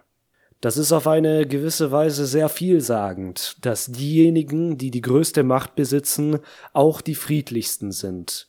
Das 0.63 0.79
ist 0.79 0.91
auf 0.91 1.07
eine 1.07 1.47
gewisse 1.47 1.91
Weise 1.93 2.25
sehr 2.25 2.49
vielsagend, 2.49 3.59
dass 3.61 3.93
diejenigen, 3.93 4.79
die 4.79 4.91
die 4.91 5.03
größte 5.03 5.43
Macht 5.43 5.75
besitzen, 5.75 6.39
auch 6.73 7.03
die 7.03 7.15
friedlichsten 7.15 7.93
sind. 7.93 8.49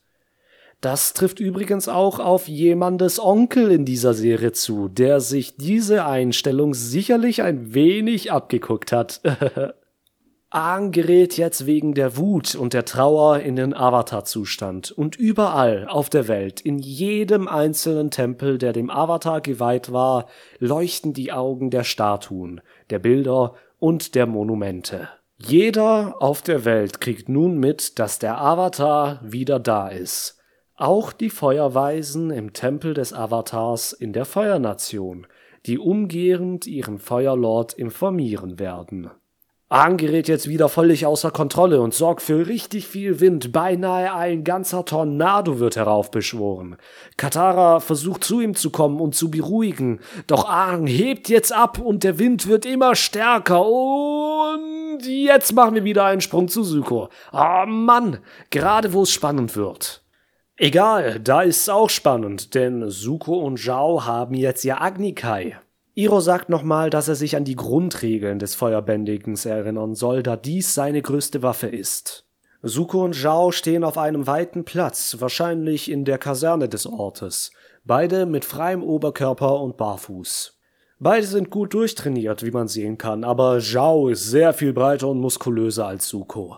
Das 0.79 1.12
trifft 1.13 1.41
übrigens 1.41 1.89
auch 1.89 2.19
auf 2.19 2.47
jemandes 2.47 3.19
Onkel 3.19 3.71
in 3.71 3.83
dieser 3.83 4.13
Serie 4.13 4.53
zu, 4.53 4.88
der 4.88 5.19
sich 5.19 5.57
diese 5.57 6.05
Einstellung 6.05 6.73
sicherlich 6.73 7.41
ein 7.41 7.73
wenig 7.73 8.31
abgeguckt 8.31 8.93
hat. 8.93 9.19
Aang 10.55 10.91
gerät 10.91 11.35
jetzt 11.37 11.65
wegen 11.65 11.95
der 11.95 12.15
Wut 12.15 12.53
und 12.53 12.75
der 12.75 12.85
Trauer 12.85 13.39
in 13.39 13.55
den 13.55 13.73
Avatar-Zustand 13.73 14.91
und 14.91 15.15
überall 15.15 15.87
auf 15.87 16.11
der 16.11 16.27
Welt, 16.27 16.61
in 16.61 16.77
jedem 16.77 17.47
einzelnen 17.47 18.11
Tempel, 18.11 18.59
der 18.59 18.71
dem 18.71 18.91
Avatar 18.91 19.41
geweiht 19.41 19.91
war, 19.91 20.27
leuchten 20.59 21.13
die 21.13 21.31
Augen 21.31 21.71
der 21.71 21.83
Statuen, 21.83 22.61
der 22.91 22.99
Bilder 22.99 23.55
und 23.79 24.13
der 24.13 24.27
Monumente. 24.27 25.09
Jeder 25.39 26.17
auf 26.19 26.43
der 26.43 26.65
Welt 26.65 27.01
kriegt 27.01 27.29
nun 27.29 27.57
mit, 27.57 27.97
dass 27.97 28.19
der 28.19 28.39
Avatar 28.39 29.21
wieder 29.23 29.57
da 29.59 29.87
ist. 29.87 30.37
Auch 30.75 31.13
die 31.13 31.31
Feuerweisen 31.31 32.29
im 32.29 32.53
Tempel 32.53 32.93
des 32.93 33.11
Avatars 33.11 33.91
in 33.91 34.13
der 34.13 34.25
Feuernation, 34.25 35.25
die 35.65 35.79
umgehend 35.79 36.67
ihren 36.67 36.99
Feuerlord 36.99 37.73
informieren 37.73 38.59
werden. 38.59 39.09
Aang 39.73 39.97
gerät 39.97 40.27
jetzt 40.27 40.47
wieder 40.47 40.69
völlig 40.69 41.07
außer 41.07 41.31
Kontrolle 41.31 41.81
und 41.81 41.95
sorgt 41.95 42.21
für 42.21 42.45
richtig 42.45 42.88
viel 42.88 43.19
Wind. 43.19 43.51
Beinahe 43.51 44.13
ein 44.13 44.43
ganzer 44.43 44.86
Tornado 44.86 45.57
wird 45.57 45.77
heraufbeschworen. 45.77 46.75
Katara 47.17 47.79
versucht 47.79 48.23
zu 48.23 48.39
ihm 48.39 48.53
zu 48.53 48.69
kommen 48.69 49.01
und 49.01 49.15
zu 49.15 49.31
beruhigen. 49.31 49.99
Doch 50.27 50.47
Aang 50.47 50.86
hebt 50.86 51.27
jetzt 51.27 51.51
ab 51.51 51.79
und 51.79 52.03
der 52.03 52.19
Wind 52.19 52.47
wird 52.47 52.67
immer 52.67 52.93
stärker. 52.93 53.65
Und 53.65 54.99
jetzt 55.07 55.55
machen 55.55 55.73
wir 55.73 55.83
wieder 55.83 56.05
einen 56.05 56.21
Sprung 56.21 56.49
zu 56.49 56.63
Suko. 56.63 57.09
Ah 57.31 57.65
Mann, 57.65 58.19
gerade 58.51 58.93
wo 58.93 59.01
es 59.01 59.12
spannend 59.12 59.55
wird. 59.55 60.03
Egal, 60.55 61.19
da 61.19 61.41
ist's 61.41 61.67
auch 61.67 61.89
spannend, 61.89 62.53
denn 62.53 62.91
Suko 62.91 63.39
und 63.39 63.57
Zhao 63.57 64.05
haben 64.05 64.36
jetzt 64.36 64.63
ihr 64.65 64.79
Agnikai. 64.79 65.57
Iro 65.95 66.21
sagt 66.21 66.49
nochmal, 66.49 66.89
dass 66.89 67.08
er 67.08 67.13
sich 67.13 67.36
an 67.36 67.43
die 67.43 67.56
Grundregeln 67.56 68.39
des 68.39 68.56
Feuerbändigens 68.56 69.45
erinnern 69.45 69.93
soll, 69.93 70.23
da 70.23 70.36
dies 70.36 70.73
seine 70.73 71.03
größte 71.03 71.43
Waffe 71.43 71.67
ist. 71.67 72.25
Suko 72.63 73.03
und 73.03 73.13
Zhao 73.13 73.51
stehen 73.51 73.84
auf 73.84 73.99
einem 73.99 74.25
weiten 74.25 74.65
Platz, 74.65 75.17
wahrscheinlich 75.19 75.91
in 75.91 76.03
der 76.03 76.17
Kaserne 76.17 76.67
des 76.67 76.88
Ortes, 76.88 77.51
beide 77.84 78.25
mit 78.25 78.43
freiem 78.43 78.82
Oberkörper 78.82 79.60
und 79.60 79.77
barfuß. 79.77 80.58
Beide 80.97 81.27
sind 81.27 81.51
gut 81.51 81.75
durchtrainiert, 81.75 82.43
wie 82.43 82.51
man 82.51 82.67
sehen 82.67 82.97
kann, 82.97 83.23
aber 83.23 83.60
Zhao 83.60 84.08
ist 84.08 84.23
sehr 84.23 84.53
viel 84.53 84.73
breiter 84.73 85.10
und 85.10 85.19
muskulöser 85.19 85.86
als 85.86 86.08
Suko. 86.08 86.58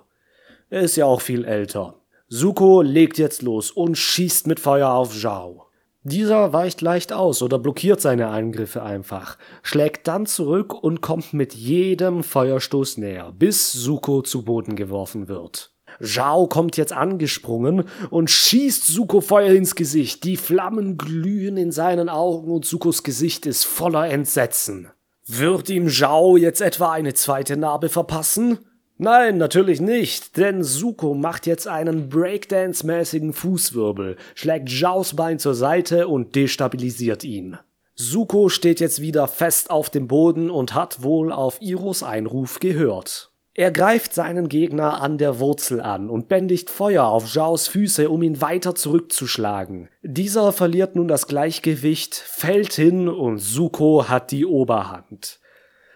Er 0.69 0.81
ist 0.81 0.95
ja 0.95 1.07
auch 1.07 1.21
viel 1.21 1.43
älter. 1.43 1.95
Suko 2.29 2.81
legt 2.81 3.17
jetzt 3.17 3.41
los 3.41 3.69
und 3.69 3.97
schießt 3.97 4.47
mit 4.47 4.61
Feuer 4.61 4.91
auf 4.91 5.13
Zhao. 5.19 5.64
Dieser 6.07 6.53
weicht 6.53 6.81
leicht 6.81 7.13
aus 7.13 7.41
oder 7.41 7.57
blockiert 7.57 7.99
seine 7.99 8.27
Angriffe 8.27 8.83
einfach, 8.83 9.39
schlägt 9.63 10.07
dann 10.07 10.27
zurück 10.27 10.71
und 10.71 11.01
kommt 11.01 11.33
mit 11.33 11.55
jedem 11.55 12.21
Feuerstoß 12.21 12.97
näher, 12.97 13.33
bis 13.35 13.71
Suko 13.71 14.21
zu 14.21 14.45
Boden 14.45 14.75
geworfen 14.75 15.27
wird. 15.27 15.73
Zhao 15.99 16.45
kommt 16.45 16.77
jetzt 16.77 16.93
angesprungen 16.93 17.85
und 18.11 18.29
schießt 18.29 18.85
Suko 18.85 19.19
Feuer 19.19 19.55
ins 19.55 19.73
Gesicht. 19.73 20.23
Die 20.25 20.37
Flammen 20.37 20.99
glühen 20.99 21.57
in 21.57 21.71
seinen 21.71 22.07
Augen 22.07 22.51
und 22.51 22.65
Sukos 22.65 23.01
Gesicht 23.01 23.47
ist 23.47 23.63
voller 23.63 24.07
Entsetzen. 24.07 24.89
Wird 25.25 25.71
ihm 25.71 25.89
Zhao 25.89 26.37
jetzt 26.37 26.61
etwa 26.61 26.91
eine 26.91 27.15
zweite 27.15 27.57
Narbe 27.57 27.89
verpassen? 27.89 28.59
Nein, 28.97 29.37
natürlich 29.37 29.81
nicht, 29.81 30.37
denn 30.37 30.63
Suko 30.63 31.13
macht 31.15 31.47
jetzt 31.47 31.67
einen 31.67 32.07
Breakdance-mäßigen 32.09 33.33
Fußwirbel, 33.33 34.15
schlägt 34.35 34.69
Zhaos 34.69 35.17
Bein 35.17 35.37
zur 35.37 35.53
Seite 35.53 36.07
und 36.07 36.35
destabilisiert 36.35 37.25
ihn. 37.25 37.57
Suko 37.95 38.47
steht 38.47 38.79
jetzt 38.79 39.01
wieder 39.01 39.27
fest 39.27 39.69
auf 39.69 39.89
dem 39.89 40.07
Boden 40.07 40.49
und 40.49 40.73
hat 40.73 41.03
wohl 41.03 41.33
auf 41.33 41.61
Iros 41.61 42.03
Einruf 42.03 42.61
gehört. 42.61 43.31
Er 43.53 43.71
greift 43.71 44.13
seinen 44.13 44.47
Gegner 44.47 45.01
an 45.01 45.17
der 45.17 45.39
Wurzel 45.39 45.81
an 45.81 46.09
und 46.09 46.29
bändigt 46.29 46.69
Feuer 46.69 47.05
auf 47.05 47.29
Zhaos 47.29 47.67
Füße, 47.67 48.09
um 48.09 48.21
ihn 48.21 48.39
weiter 48.39 48.75
zurückzuschlagen. 48.75 49.89
Dieser 50.03 50.53
verliert 50.53 50.95
nun 50.95 51.09
das 51.09 51.27
Gleichgewicht, 51.27 52.15
fällt 52.15 52.73
hin 52.73 53.09
und 53.09 53.39
Suko 53.39 54.07
hat 54.07 54.31
die 54.31 54.45
Oberhand. 54.45 55.39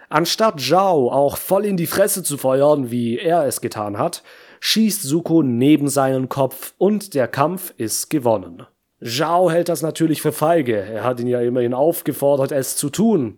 Anstatt 0.10 0.60
Zhao 0.60 1.12
auch 1.12 1.38
voll 1.38 1.66
in 1.66 1.78
die 1.78 1.86
Fresse 1.86 2.24
zu 2.24 2.38
feuern, 2.38 2.90
wie 2.90 3.20
er 3.20 3.46
es 3.46 3.62
getan 3.62 4.00
hat, 4.00 4.24
schießt 4.60 5.04
Suko 5.04 5.44
neben 5.44 5.88
seinen 5.88 6.30
Kopf 6.30 6.74
und 6.80 7.14
der 7.14 7.28
Kampf 7.28 7.74
ist 7.78 8.10
gewonnen. 8.10 8.66
Zhao 9.02 9.52
hält 9.52 9.70
das 9.70 9.84
natürlich 9.84 10.22
für 10.24 10.32
feige, 10.32 10.76
er 10.76 11.04
hat 11.04 11.20
ihn 11.20 11.28
ja 11.28 11.42
immerhin 11.42 11.76
aufgefordert, 11.76 12.52
es 12.52 12.76
zu 12.76 12.90
tun. 12.90 13.38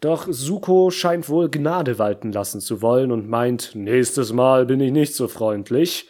Doch 0.00 0.26
Suko 0.30 0.90
scheint 0.90 1.28
wohl 1.28 1.50
Gnade 1.50 1.98
walten 1.98 2.32
lassen 2.32 2.60
zu 2.60 2.82
wollen 2.82 3.12
und 3.12 3.28
meint, 3.28 3.74
nächstes 3.74 4.32
Mal 4.32 4.64
bin 4.66 4.80
ich 4.80 4.92
nicht 4.92 5.14
so 5.14 5.28
freundlich. 5.28 6.08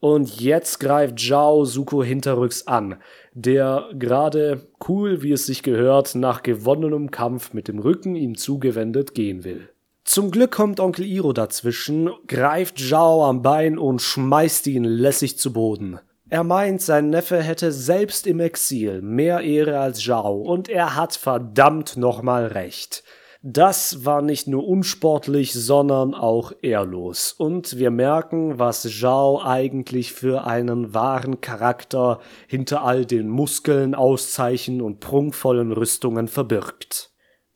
Und 0.00 0.40
jetzt 0.40 0.80
greift 0.80 1.18
Zhao 1.18 1.64
Suko 1.64 2.02
hinterrücks 2.02 2.66
an, 2.66 3.00
der 3.34 3.88
gerade 3.98 4.68
cool, 4.88 5.22
wie 5.22 5.32
es 5.32 5.46
sich 5.46 5.62
gehört, 5.62 6.14
nach 6.14 6.42
gewonnenem 6.42 7.10
Kampf 7.10 7.52
mit 7.52 7.68
dem 7.68 7.80
Rücken 7.80 8.14
ihm 8.16 8.36
zugewendet 8.36 9.14
gehen 9.14 9.44
will. 9.44 9.68
Zum 10.04 10.30
Glück 10.30 10.52
kommt 10.52 10.80
Onkel 10.80 11.04
Iro 11.06 11.32
dazwischen, 11.32 12.10
greift 12.28 12.78
Zhao 12.78 13.24
am 13.24 13.42
Bein 13.42 13.78
und 13.78 14.02
schmeißt 14.02 14.66
ihn 14.68 14.84
lässig 14.84 15.38
zu 15.38 15.52
Boden. 15.52 15.98
Er 16.28 16.44
meint, 16.44 16.82
sein 16.82 17.10
Neffe 17.10 17.42
hätte 17.42 17.72
selbst 17.72 18.26
im 18.26 18.40
Exil 18.40 19.02
mehr 19.02 19.40
Ehre 19.40 19.78
als 19.78 20.00
Zhao 20.04 20.42
und 20.42 20.68
er 20.68 20.94
hat 20.94 21.16
verdammt 21.16 21.96
nochmal 21.96 22.46
recht. 22.46 23.02
Das 23.46 24.06
war 24.06 24.22
nicht 24.22 24.48
nur 24.48 24.66
unsportlich, 24.66 25.52
sondern 25.52 26.14
auch 26.14 26.52
ehrlos. 26.62 27.30
Und 27.30 27.76
wir 27.76 27.90
merken, 27.90 28.58
was 28.58 28.84
Zhao 28.84 29.42
eigentlich 29.42 30.14
für 30.14 30.46
einen 30.46 30.94
wahren 30.94 31.42
Charakter 31.42 32.20
hinter 32.48 32.82
all 32.84 33.04
den 33.04 33.28
Muskeln, 33.28 33.94
Auszeichen 33.94 34.80
und 34.80 35.00
prunkvollen 35.00 35.72
Rüstungen 35.72 36.26
verbirgt. 36.26 37.10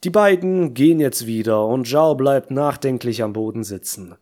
Die 0.04 0.10
beiden 0.10 0.74
gehen 0.74 1.00
jetzt 1.00 1.26
wieder 1.26 1.64
und 1.64 1.88
Zhao 1.88 2.14
bleibt 2.16 2.50
nachdenklich 2.50 3.22
am 3.22 3.32
Boden 3.32 3.64
sitzen. 3.64 4.14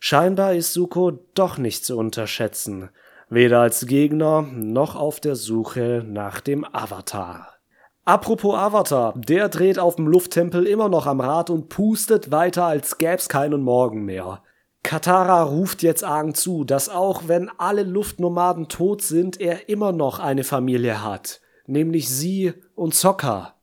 Scheinbar 0.00 0.52
ist 0.52 0.74
Suko 0.74 1.12
doch 1.32 1.56
nicht 1.56 1.86
zu 1.86 1.96
unterschätzen. 1.96 2.90
weder 3.30 3.60
als 3.60 3.86
Gegner 3.86 4.42
noch 4.52 4.94
auf 4.94 5.20
der 5.20 5.36
Suche 5.36 6.04
nach 6.06 6.42
dem 6.42 6.66
Avatar. 6.70 7.53
Apropos 8.06 8.54
Avatar, 8.54 9.14
der 9.16 9.48
dreht 9.48 9.78
auf 9.78 9.96
dem 9.96 10.06
Lufttempel 10.06 10.66
immer 10.66 10.90
noch 10.90 11.06
am 11.06 11.20
Rad 11.20 11.48
und 11.48 11.70
pustet 11.70 12.30
weiter, 12.30 12.66
als 12.66 12.98
gäb's 12.98 13.30
keinen 13.30 13.62
Morgen 13.62 14.04
mehr. 14.04 14.42
Katara 14.82 15.42
ruft 15.42 15.82
jetzt 15.82 16.04
Aang 16.04 16.34
zu, 16.34 16.64
dass 16.64 16.90
auch 16.90 17.28
wenn 17.28 17.50
alle 17.56 17.82
Luftnomaden 17.82 18.68
tot 18.68 19.00
sind, 19.00 19.40
er 19.40 19.70
immer 19.70 19.92
noch 19.92 20.18
eine 20.18 20.44
Familie 20.44 21.02
hat, 21.02 21.40
nämlich 21.66 22.10
sie 22.10 22.52
und 22.74 22.94
Sokka. 22.94 23.54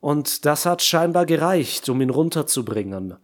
Und 0.00 0.44
das 0.44 0.66
hat 0.66 0.82
scheinbar 0.82 1.24
gereicht, 1.24 1.88
um 1.88 2.00
ihn 2.00 2.10
runterzubringen. 2.10 3.16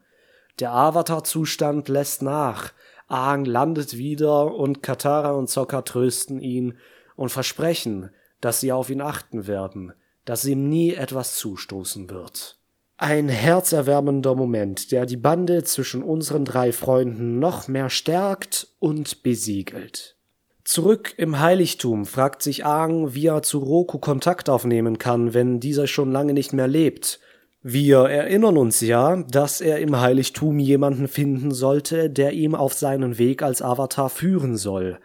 Der 0.60 0.72
Avatar-Zustand 0.72 1.88
lässt 1.88 2.22
nach, 2.22 2.72
Aang 3.08 3.44
landet 3.44 3.96
wieder 3.96 4.54
und 4.54 4.80
Katara 4.80 5.32
und 5.32 5.50
Sokka 5.50 5.82
trösten 5.82 6.38
ihn 6.38 6.78
und 7.16 7.30
versprechen, 7.30 8.10
dass 8.40 8.60
sie 8.60 8.70
auf 8.70 8.90
ihn 8.90 9.00
achten 9.00 9.48
werden, 9.48 9.92
dass 10.24 10.44
ihm 10.44 10.68
nie 10.68 10.94
etwas 10.94 11.36
zustoßen 11.36 12.10
wird. 12.10 12.58
Ein 12.96 13.28
herzerwärmender 13.28 14.34
Moment, 14.34 14.92
der 14.92 15.06
die 15.06 15.16
Bande 15.16 15.64
zwischen 15.64 16.02
unseren 16.02 16.44
drei 16.44 16.72
Freunden 16.72 17.40
noch 17.40 17.66
mehr 17.66 17.90
stärkt 17.90 18.68
und 18.78 19.22
besiegelt. 19.24 20.16
Zurück 20.64 21.14
im 21.16 21.40
Heiligtum 21.40 22.06
fragt 22.06 22.42
sich 22.42 22.64
Aang, 22.64 23.14
wie 23.14 23.26
er 23.26 23.42
zu 23.42 23.58
Roku 23.58 23.98
Kontakt 23.98 24.48
aufnehmen 24.48 24.98
kann, 24.98 25.34
wenn 25.34 25.58
dieser 25.58 25.88
schon 25.88 26.12
lange 26.12 26.32
nicht 26.32 26.52
mehr 26.52 26.68
lebt. 26.68 27.18
Wir 27.64 27.98
erinnern 27.98 28.56
uns 28.56 28.80
ja, 28.80 29.16
dass 29.16 29.60
er 29.60 29.78
im 29.80 30.00
Heiligtum 30.00 30.60
jemanden 30.60 31.08
finden 31.08 31.50
sollte, 31.50 32.08
der 32.10 32.32
ihm 32.32 32.54
auf 32.54 32.74
seinen 32.74 33.18
Weg 33.18 33.42
als 33.42 33.62
Avatar 33.62 34.10
führen 34.10 34.56
soll. 34.56 34.98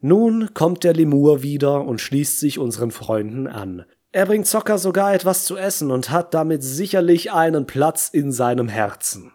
Nun 0.00 0.54
kommt 0.54 0.84
der 0.84 0.92
Lemur 0.92 1.42
wieder 1.42 1.84
und 1.84 2.00
schließt 2.00 2.38
sich 2.38 2.58
unseren 2.58 2.90
Freunden 2.90 3.46
an. 3.46 3.84
Er 4.14 4.26
bringt 4.26 4.46
Zocker 4.46 4.78
sogar 4.78 5.12
etwas 5.12 5.44
zu 5.44 5.56
essen 5.56 5.90
und 5.90 6.10
hat 6.10 6.34
damit 6.34 6.62
sicherlich 6.62 7.32
einen 7.32 7.66
Platz 7.66 8.08
in 8.08 8.30
seinem 8.30 8.68
Herzen. 8.68 9.32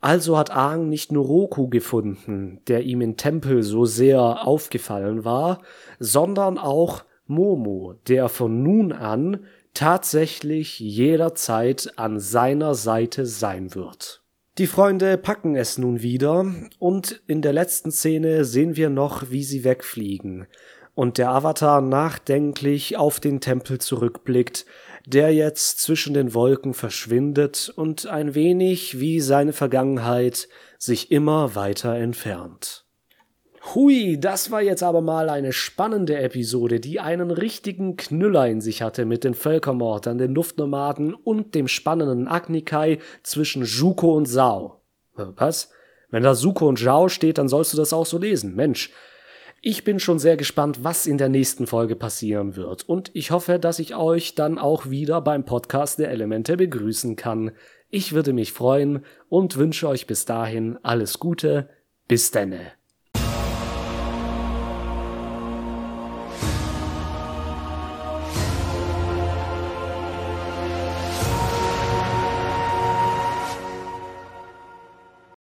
Also 0.00 0.38
hat 0.38 0.50
Aang 0.50 0.88
nicht 0.88 1.12
nur 1.12 1.26
Roku 1.26 1.68
gefunden, 1.68 2.62
der 2.66 2.84
ihm 2.84 3.02
im 3.02 3.18
Tempel 3.18 3.62
so 3.62 3.84
sehr 3.84 4.46
aufgefallen 4.46 5.26
war, 5.26 5.60
sondern 5.98 6.56
auch 6.56 7.04
Momo, 7.26 7.96
der 8.08 8.30
von 8.30 8.62
nun 8.62 8.92
an 8.92 9.44
tatsächlich 9.74 10.80
jederzeit 10.80 11.92
an 11.96 12.18
seiner 12.18 12.74
Seite 12.74 13.26
sein 13.26 13.74
wird. 13.74 14.22
Die 14.56 14.68
Freunde 14.68 15.18
packen 15.18 15.54
es 15.54 15.76
nun 15.76 16.00
wieder 16.00 16.46
und 16.78 17.20
in 17.26 17.42
der 17.42 17.52
letzten 17.52 17.90
Szene 17.90 18.46
sehen 18.46 18.74
wir 18.74 18.88
noch, 18.88 19.30
wie 19.30 19.44
sie 19.44 19.64
wegfliegen 19.64 20.46
und 20.94 21.18
der 21.18 21.30
Avatar 21.30 21.80
nachdenklich 21.80 22.96
auf 22.96 23.20
den 23.20 23.40
Tempel 23.40 23.78
zurückblickt, 23.78 24.66
der 25.06 25.34
jetzt 25.34 25.80
zwischen 25.80 26.14
den 26.14 26.34
Wolken 26.34 26.72
verschwindet 26.72 27.72
und 27.74 28.06
ein 28.06 28.34
wenig 28.34 29.00
wie 29.00 29.20
seine 29.20 29.52
Vergangenheit 29.52 30.48
sich 30.78 31.10
immer 31.10 31.54
weiter 31.54 31.94
entfernt. 31.96 32.84
Hui, 33.74 34.20
das 34.20 34.50
war 34.50 34.60
jetzt 34.60 34.82
aber 34.82 35.00
mal 35.00 35.30
eine 35.30 35.52
spannende 35.52 36.18
Episode, 36.18 36.80
die 36.80 37.00
einen 37.00 37.30
richtigen 37.30 37.96
Knüller 37.96 38.46
in 38.46 38.60
sich 38.60 38.82
hatte 38.82 39.06
mit 39.06 39.24
den 39.24 39.32
Völkermordern, 39.32 40.18
den 40.18 40.34
Luftnomaden 40.34 41.14
und 41.14 41.54
dem 41.54 41.66
spannenden 41.66 42.28
Agnikai 42.28 42.98
zwischen 43.22 43.64
Juko 43.64 44.14
und 44.14 44.26
Sao. 44.26 44.82
Was? 45.14 45.70
Wenn 46.10 46.22
da 46.22 46.34
Suko 46.34 46.68
und 46.68 46.78
Zhao 46.78 47.08
steht, 47.08 47.38
dann 47.38 47.48
sollst 47.48 47.72
du 47.72 47.76
das 47.76 47.92
auch 47.92 48.06
so 48.06 48.18
lesen. 48.18 48.54
Mensch, 48.54 48.90
ich 49.66 49.82
bin 49.82 49.98
schon 49.98 50.18
sehr 50.18 50.36
gespannt, 50.36 50.84
was 50.84 51.06
in 51.06 51.16
der 51.16 51.30
nächsten 51.30 51.66
Folge 51.66 51.96
passieren 51.96 52.54
wird 52.54 52.86
und 52.86 53.10
ich 53.14 53.30
hoffe, 53.30 53.58
dass 53.58 53.78
ich 53.78 53.96
euch 53.96 54.34
dann 54.34 54.58
auch 54.58 54.90
wieder 54.90 55.22
beim 55.22 55.46
Podcast 55.46 55.98
der 55.98 56.10
Elemente 56.10 56.58
begrüßen 56.58 57.16
kann. 57.16 57.50
Ich 57.88 58.12
würde 58.12 58.34
mich 58.34 58.52
freuen 58.52 59.06
und 59.30 59.56
wünsche 59.56 59.88
euch 59.88 60.06
bis 60.06 60.26
dahin 60.26 60.78
alles 60.82 61.18
Gute. 61.18 61.70
Bis 62.06 62.30
denne. 62.30 62.72